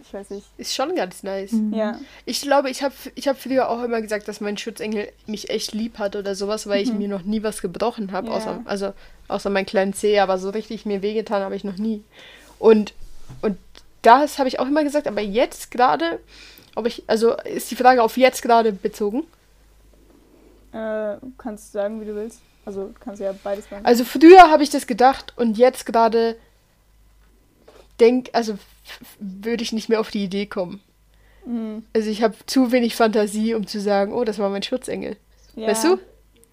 [0.07, 0.45] Ich weiß nicht.
[0.57, 1.51] Ist schon ganz nice.
[1.71, 5.49] Ja, Ich glaube, ich habe ich hab früher auch immer gesagt, dass mein Schutzengel mich
[5.49, 8.33] echt lieb hat oder sowas, weil ich mir noch nie was gebrochen habe, Ja.
[8.33, 8.93] außer, also,
[9.27, 12.03] außer meinen kleinen Zeh, aber so richtig mir wehgetan habe ich noch nie.
[12.59, 12.93] Und,
[13.41, 13.57] und
[14.03, 16.19] das habe ich auch immer gesagt, aber jetzt gerade,
[16.75, 19.23] ob ich, also ist die Frage auf jetzt gerade bezogen.
[20.71, 22.41] äh, kannst du sagen, wie du willst.
[22.65, 23.85] Also kannst du ja beides machen.
[23.85, 26.35] Also früher habe ich das gedacht und jetzt gerade
[27.99, 28.57] denk, also
[29.19, 30.81] würde ich nicht mehr auf die Idee kommen.
[31.45, 31.83] Mhm.
[31.93, 35.17] Also ich habe zu wenig Fantasie, um zu sagen, oh, das war mein Schutzengel.
[35.55, 35.67] Ja.
[35.67, 35.97] Weißt du?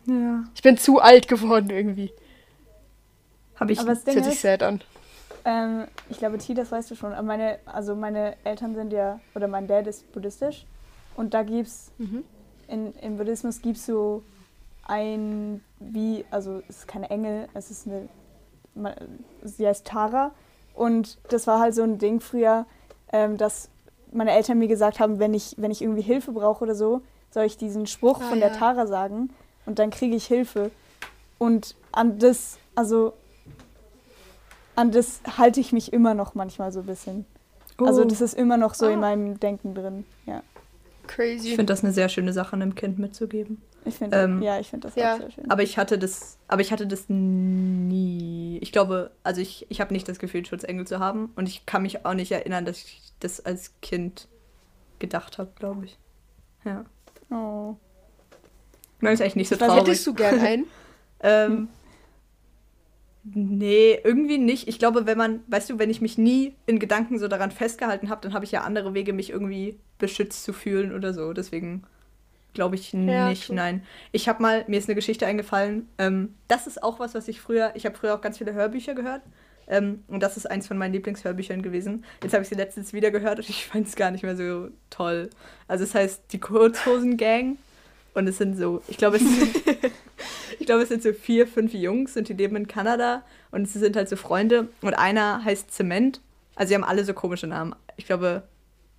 [0.07, 0.45] Ja.
[0.55, 2.11] Ich bin zu alt geworden irgendwie.
[3.57, 3.81] Habe ich.
[3.81, 4.83] Aber das hört sich sad an.
[5.45, 9.49] ähm, ich glaube, T, das weißt du schon, meine, also meine Eltern sind ja, oder
[9.49, 10.65] mein Dad ist buddhistisch
[11.17, 12.25] und da gibt's, Mhm.
[12.69, 14.23] in, im Buddhismus gibt's so
[14.85, 18.09] ein, wie, also es ist keine Engel, es ist eine,
[19.45, 20.33] sie heißt Tara
[20.75, 22.67] und das war halt so ein Ding früher,
[23.13, 23.69] ähm, dass
[24.13, 27.01] meine Eltern mir gesagt haben, wenn ich, wenn ich irgendwie Hilfe brauche oder so,
[27.31, 28.57] soll ich diesen Spruch Ah, von der ja.
[28.57, 29.31] Tara sagen
[29.67, 30.71] und dann kriege ich Hilfe.
[31.39, 33.15] Und an das, also
[34.77, 37.27] an das halte ich mich immer noch manchmal so ein bisschen.
[37.79, 38.05] Also Oh.
[38.05, 38.91] das ist immer noch so Ah.
[38.91, 40.05] in meinem Denken drin.
[40.27, 40.43] Ja,
[41.07, 41.49] Crazy.
[41.49, 43.61] Ich finde das eine sehr schöne Sache, einem Kind mitzugeben.
[43.85, 45.51] Ich finde, Ähm, ja, ich finde das ja, auch sehr schön.
[45.51, 48.59] Aber ich hatte das, aber ich hatte das nie.
[48.61, 51.33] Ich glaube, also ich, ich habe nicht das Gefühl, Schutzengel zu haben.
[51.37, 54.29] Und ich kann mich auch nicht erinnern, dass ich das als Kind
[54.99, 55.99] gedacht habe, glaube ich.
[56.65, 56.85] Ja.
[57.31, 57.77] oh.
[59.01, 59.81] Nein, ist eigentlich nicht so traurig.
[59.81, 60.67] Hättest du gern einen?
[61.21, 61.69] Ähm,
[63.25, 64.69] nee, irgendwie nicht.
[64.69, 68.11] Ich glaube, wenn man, weißt du, wenn ich mich nie in Gedanken so daran festgehalten
[68.11, 71.33] habe, dann habe ich ja andere Wege, mich irgendwie beschützt zu fühlen oder so.
[71.33, 71.83] Deswegen
[72.55, 73.57] glaube ich Ja, nicht, true.
[73.57, 73.83] nein.
[74.13, 75.89] Ich habe mal, mir ist eine Geschichte eingefallen.
[75.99, 78.95] Ähm, das ist auch was, was ich früher, ich habe früher auch ganz viele Hörbücher
[78.95, 79.23] gehört.
[79.69, 82.05] Ähm, und das ist eins von meinen Lieblingshörbüchern gewesen.
[82.23, 84.69] Jetzt habe ich sie letztens wieder gehört und ich fand es gar nicht mehr so
[84.91, 85.31] toll.
[85.69, 87.59] Also es heißt Die Kurzhosen Gang.
[88.15, 89.23] Und es sind so, ich glaube, es
[90.59, 93.79] ich glaube, es sind so vier, fünf Jungs und die leben in Kanada und sie
[93.79, 96.21] sind halt so Freunde und einer heißt Zement.
[96.55, 97.75] Also sie haben alle so komische Namen.
[97.97, 98.43] Ich glaube,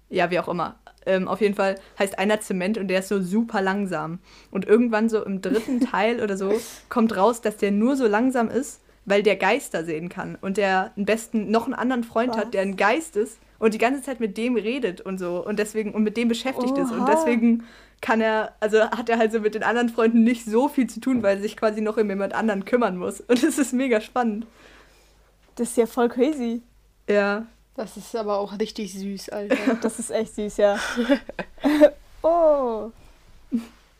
[0.10, 0.80] ja, wie auch immer.
[1.06, 4.20] Ähm, auf jeden Fall heißt einer Zement und der ist so super langsam.
[4.52, 6.54] Und irgendwann so im dritten Teil oder so
[6.90, 10.38] kommt raus, dass der nur so langsam ist, weil der Geister sehen kann.
[10.42, 12.38] Und der am besten noch einen anderen Freund Was?
[12.38, 15.46] hat, der ein Geist ist und die ganze Zeit mit dem redet und so.
[15.46, 16.92] Und deswegen, und mit dem beschäftigt ist.
[16.92, 17.12] Und Oha.
[17.12, 17.64] deswegen
[18.02, 21.00] kann er, also hat er halt so mit den anderen Freunden nicht so viel zu
[21.00, 23.22] tun, weil er sich quasi noch um jemand anderen kümmern muss.
[23.22, 24.46] Und es ist mega spannend.
[25.56, 26.62] Das ist ja voll crazy.
[27.10, 27.46] Ja.
[27.76, 29.76] Das ist aber auch richtig süß, Alter.
[29.82, 30.78] Das ist echt süß, ja.
[32.22, 32.92] oh.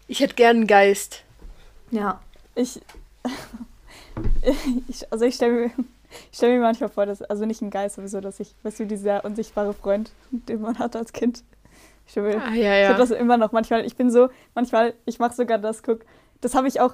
[0.08, 1.24] Ich hätte gern einen Geist.
[1.92, 2.22] Ja.
[2.56, 2.80] Ich.
[4.88, 5.72] ich also ich stelle mir,
[6.32, 8.82] ich stell mir manchmal vor, dass, also nicht ein Geist, aber so, dass ich, weißt
[8.82, 11.44] du, dieser unsichtbare Freund, den man hat als Kind.
[12.06, 12.90] Ich stell mir, Ah, ja, Ich ja.
[12.90, 13.86] habe das immer noch manchmal.
[13.86, 16.02] Ich bin so, manchmal, ich mache sogar das, guck,
[16.42, 16.94] das habe ich auch,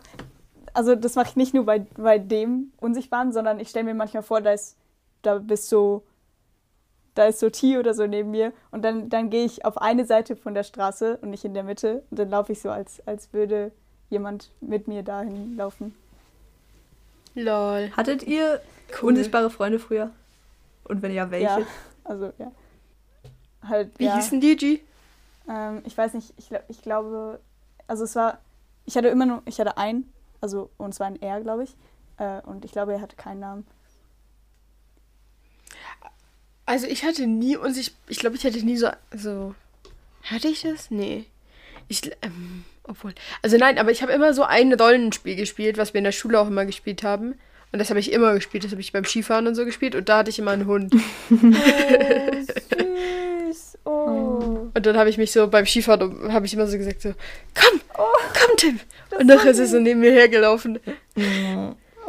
[0.73, 4.23] also das mache ich nicht nur bei, bei dem Unsichtbaren, sondern ich stelle mir manchmal
[4.23, 4.77] vor, da ist,
[5.23, 6.03] da bist so,
[7.19, 10.05] da ist so T oder so neben mir und dann, dann gehe ich auf eine
[10.05, 13.05] Seite von der Straße und nicht in der Mitte und dann laufe ich so, als,
[13.05, 13.73] als würde
[14.09, 15.93] jemand mit mir dahin laufen.
[17.35, 17.91] Lol.
[17.97, 18.61] Hattet ihr
[19.01, 19.09] Cool.
[19.09, 20.11] unsichtbare Freunde früher?
[20.85, 21.45] Und wenn ja, welche?
[21.45, 21.67] Ja,
[22.05, 22.53] also ja.
[23.67, 24.15] Halt, Wie ja.
[24.15, 24.79] hießen die, G?
[25.49, 27.41] Ähm, ich weiß nicht, ich, ich glaube,
[27.85, 28.37] also es war,
[28.85, 30.09] ich hatte immer nur, ich hatte einen,
[30.39, 31.75] also und zwar ein R, glaube ich.
[32.17, 33.67] Äh, und ich glaube, er hatte keinen Namen.
[36.69, 39.55] Also ich hatte nie und ich, ich glaube, ich hatte nie so, so.
[40.25, 40.91] Hatte ich das?
[40.91, 41.25] Nee.
[41.87, 43.15] Ich, ähm, obwohl.
[43.41, 46.39] Also nein, aber ich habe immer so ein Rollenspiel gespielt, was wir in der Schule
[46.39, 47.33] auch immer gespielt haben.
[47.71, 48.65] Und das habe ich immer gespielt.
[48.65, 49.95] Das habe ich beim Skifahren und so gespielt.
[49.95, 50.93] Und da hatte ich immer einen Hund.
[51.31, 51.35] Oh,
[53.49, 53.77] süß.
[53.85, 54.69] Oh.
[54.75, 57.15] Und dann habe ich mich so beim Skifahren, habe ich immer so gesagt so,
[57.55, 58.03] komm, Oh.
[58.39, 58.79] komm Tim.
[59.17, 60.77] Und nachher ist er so neben mir hergelaufen.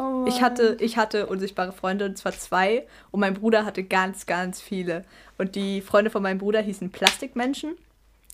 [0.01, 2.87] Oh Ich hatte, ich hatte unsichtbare Freunde, und zwar zwei.
[3.11, 5.03] Und mein Bruder hatte ganz, ganz viele.
[5.37, 7.75] Und die Freunde von meinem Bruder hießen Plastikmenschen,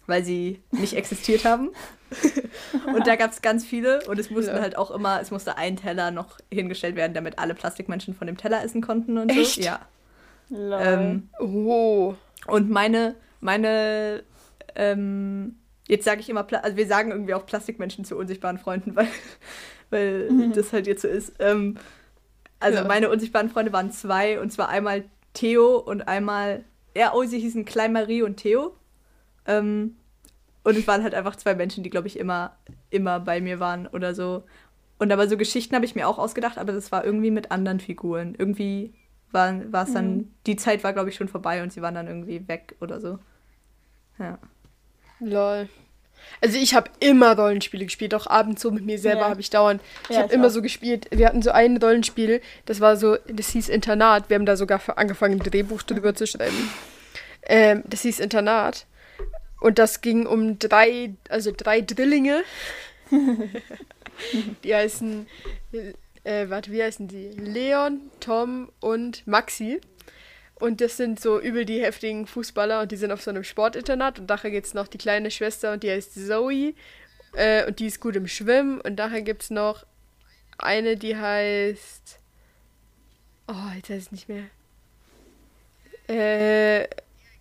[0.05, 1.69] weil sie nicht existiert haben.
[2.95, 3.99] und da gab es ganz viele.
[4.07, 4.61] Und es mussten Ja.
[4.61, 8.37] halt auch immer, es musste ein Teller noch hingestellt werden, damit alle Plastikmenschen von dem
[8.37, 9.55] Teller essen konnten und Echt?
[9.55, 9.61] so.
[9.61, 9.79] Ja.
[10.49, 10.79] Lol.
[10.81, 12.15] Ähm, Oh.
[12.47, 14.23] und meine, meine,
[14.75, 15.55] ähm,
[15.87, 19.07] jetzt sage ich immer, Pla also wir sagen irgendwie auch Plastikmenschen zu unsichtbaren Freunden, weil,
[19.89, 21.33] weil das halt jetzt so ist.
[21.39, 21.77] Ähm,
[22.59, 22.83] also Ja.
[22.83, 26.65] meine unsichtbaren Freunde waren zwei, und zwar einmal Theo und einmal,
[26.95, 28.75] ja, oh, sie hießen Klein Marie und Theo.
[29.45, 29.97] Ähm,
[30.63, 32.57] und es waren halt einfach zwei Menschen, die, glaube ich, immer,
[32.89, 34.43] immer bei mir waren oder so.
[34.99, 37.79] Und aber so Geschichten habe ich mir auch ausgedacht, aber das war irgendwie mit anderen
[37.79, 38.35] Figuren.
[38.37, 38.93] Irgendwie
[39.31, 40.31] war, war es dann, Mhm.
[40.47, 43.19] die Zeit war, glaube ich, schon vorbei und sie waren dann irgendwie weg oder so.
[44.19, 44.39] Ja.
[45.19, 45.69] Lol.
[46.41, 49.29] Also ich habe immer Rollenspiele gespielt, auch abends so mit mir selber Ja.
[49.29, 49.81] habe ich dauernd.
[50.09, 50.51] Ich Ja, habe immer auch.
[50.51, 51.07] so gespielt.
[51.11, 54.29] Wir hatten so ein Rollenspiel, das war so, das hieß Internat.
[54.29, 56.69] Wir haben da sogar angefangen, ein Drehbuch drüber zu schreiben.
[57.43, 58.85] Ähm, das hieß Internat.
[59.59, 62.43] Und das ging um drei, also drei Drillinge.
[64.63, 65.27] die heißen,
[66.23, 67.29] äh, warte, wie heißen die?
[67.29, 69.79] Leon, Tom und Maxi.
[70.59, 74.19] Und das sind so übel die heftigen Fußballer und die sind auf so einem Sportinternat.
[74.19, 76.73] Und nachher gibt es noch die kleine Schwester und die heißt Zoe.
[77.33, 78.81] Äh, und die ist gut im Schwimmen.
[78.81, 79.85] Und nachher gibt es noch
[80.57, 82.19] eine, die heißt.
[83.47, 84.45] Oh, jetzt weiß ich nicht mehr.
[86.07, 86.87] Äh.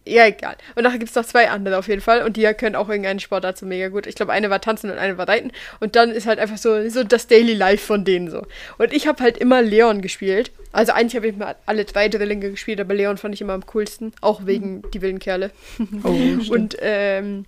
[0.09, 0.57] Ja, egal.
[0.77, 2.23] Und nachher gibt es noch zwei andere auf jeden Fall.
[2.23, 4.07] Und die können auch irgendeinen Sportart so mega gut.
[4.07, 5.51] Ich glaube, eine war tanzen und eine war reiten.
[5.81, 8.47] Und dann ist halt einfach so, so das Daily Life von denen so.
[8.79, 10.53] Und ich habe halt immer Leon gespielt.
[10.71, 13.67] Also eigentlich habe ich mal alle drei Drillinge gespielt, aber Leon fand ich immer am
[13.67, 14.13] coolsten.
[14.21, 15.51] Auch wegen die wilden Kerle.
[16.05, 17.45] Oh, Und, ähm,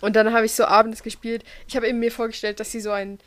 [0.00, 1.42] und dann habe ich so abends gespielt.
[1.68, 3.18] Ich habe eben mir vorgestellt, dass sie so ein,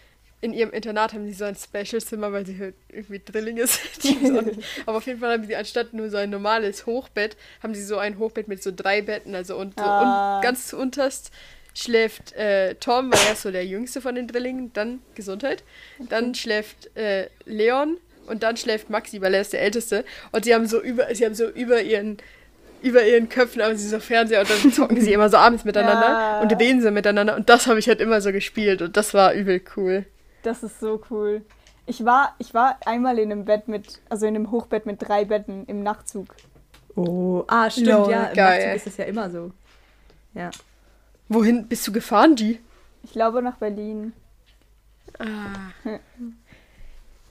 [0.42, 3.66] in ihrem Internat haben sie so ein Special-Zimmer, weil sie halt irgendwie Drillinge
[4.02, 4.64] sind.
[4.86, 7.98] Aber auf jeden Fall haben sie anstatt nur so ein normales Hochbett, haben sie so
[7.98, 9.36] ein Hochbett mit so drei Betten.
[9.36, 10.38] Also und, so Ah.
[10.38, 11.32] und ganz zu unterst
[11.76, 15.64] schläft äh, Tom, weil er ist so der jüngste von den Drillingen, dann Gesundheit.
[16.10, 20.04] Dann schläft äh, Leon und dann schläft Maxi, weil er ist der Älteste.
[20.32, 22.18] Und sie haben so über, sie haben so über ihren
[22.82, 26.08] über ihren Köpfen haben sie so Fernseher und dann zocken sie immer so abends miteinander
[26.08, 26.40] Ja.
[26.42, 29.34] und reden sie miteinander und das habe ich halt immer so gespielt und das war
[29.34, 30.06] übel cool.
[30.44, 31.44] Das ist so cool.
[31.86, 35.26] Ich war, ich war einmal in einem Bett mit, also in einem Hochbett mit drei
[35.26, 36.36] Betten im Nachtzug.
[36.96, 38.26] Oh, ah, stimmt, Lol, ja.
[38.26, 38.60] Im geil.
[38.60, 39.52] Nachtzug ist das ja immer so.
[40.34, 40.52] Ja.
[41.28, 42.60] Wohin bist du gefahren, G?
[43.04, 44.14] Ich glaube nach Berlin.
[45.18, 45.72] Ah.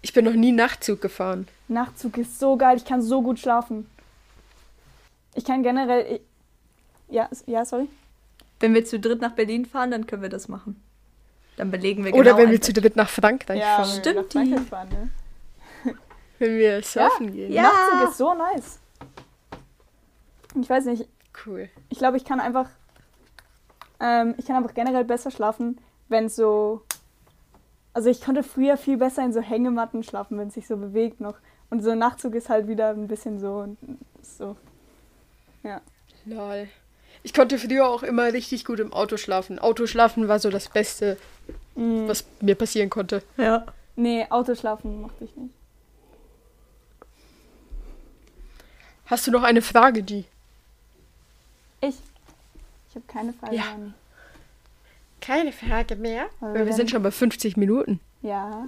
[0.02, 1.48] Ich bin noch nie Nachtzug gefahren.
[1.68, 3.88] Nachtzug ist so geil, ich kann so gut schlafen.
[5.34, 6.14] Ich kann generell.
[6.16, 6.20] Ich,
[7.14, 7.88] ja, ja, sorry.
[8.60, 10.82] Wenn wir zu dritt nach Berlin fahren, dann können wir das machen.
[11.58, 13.88] Dann belegen wir genau Oder wenn wir zu dritt nach Frankreich ja, fahren.
[13.88, 14.56] nach Stimmt, die.
[14.58, 15.10] Fahren, ne?
[16.38, 17.52] Wenn wir surfen gehen.
[17.52, 17.62] Ja.
[17.64, 18.78] Nachtzug ist so nice.
[20.60, 21.08] Ich weiß nicht,
[21.44, 21.68] Cool.
[21.88, 22.68] ich glaube, ich kann einfach
[24.00, 25.78] Ähm, ich kann einfach generell besser schlafen,
[26.08, 26.82] wenn so.
[27.92, 31.20] Also ich konnte früher viel besser in so Hängematten schlafen, wenn es sich so bewegt
[31.20, 31.34] noch.
[31.70, 33.76] Und so ein Nachtzug ist halt wieder ein bisschen so.
[34.22, 34.56] so.
[35.64, 35.80] Ja.
[36.24, 36.68] Lol.
[37.22, 39.58] Ich konnte früher auch immer richtig gut im Auto schlafen.
[39.58, 41.16] Autoschlafen war so das Beste,
[41.74, 43.22] Mm, was mir passieren konnte.
[43.36, 43.64] Ja.
[43.96, 45.54] nee, Autoschlafen mochte ich nicht.
[49.06, 50.24] Hast du noch eine Frage, die?
[51.80, 51.94] Ich?
[52.90, 53.64] Ich habe keine Frage Ja.
[53.76, 53.92] mehr.
[55.20, 56.26] Keine Frage mehr.
[56.40, 58.00] Weil Weil wir sind dann- schon bei 50 Minuten.
[58.22, 58.66] Ja.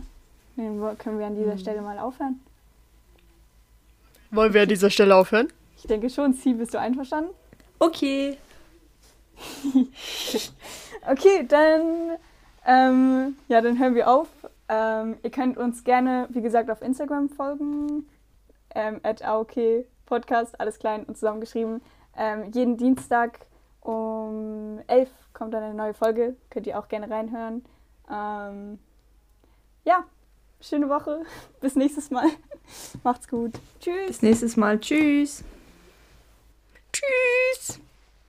[0.56, 2.40] Nee, wo- können wir an dieser Stelle mal aufhören?
[4.30, 5.48] Wollen wir an dieser Stelle aufhören?
[5.76, 6.32] Ich denke schon.
[6.34, 7.30] Sie, bist du einverstanden?
[7.80, 8.38] Okay.
[11.08, 12.18] Okay, dann,
[12.66, 14.28] ähm, ja, dann hören wir auf.
[14.68, 18.06] Ähm, ihr könnt uns gerne, wie gesagt, auf Instagram folgen.
[18.74, 21.80] Ähm, at AOK Podcast, alles klein und zusammengeschrieben.
[22.16, 23.46] Ähm, jeden Dienstag
[23.80, 26.36] um 11 kommt dann eine neue Folge.
[26.50, 27.64] Könnt ihr auch gerne reinhören.
[28.10, 28.78] Ähm,
[29.84, 30.04] ja,
[30.60, 31.22] schöne Woche.
[31.60, 32.28] Bis nächstes Mal.
[33.02, 33.52] Macht's gut.
[33.80, 34.06] Tschüss.
[34.06, 34.78] Bis nächstes Mal.
[34.78, 35.42] Tschüss.
[36.92, 37.80] Tschüss!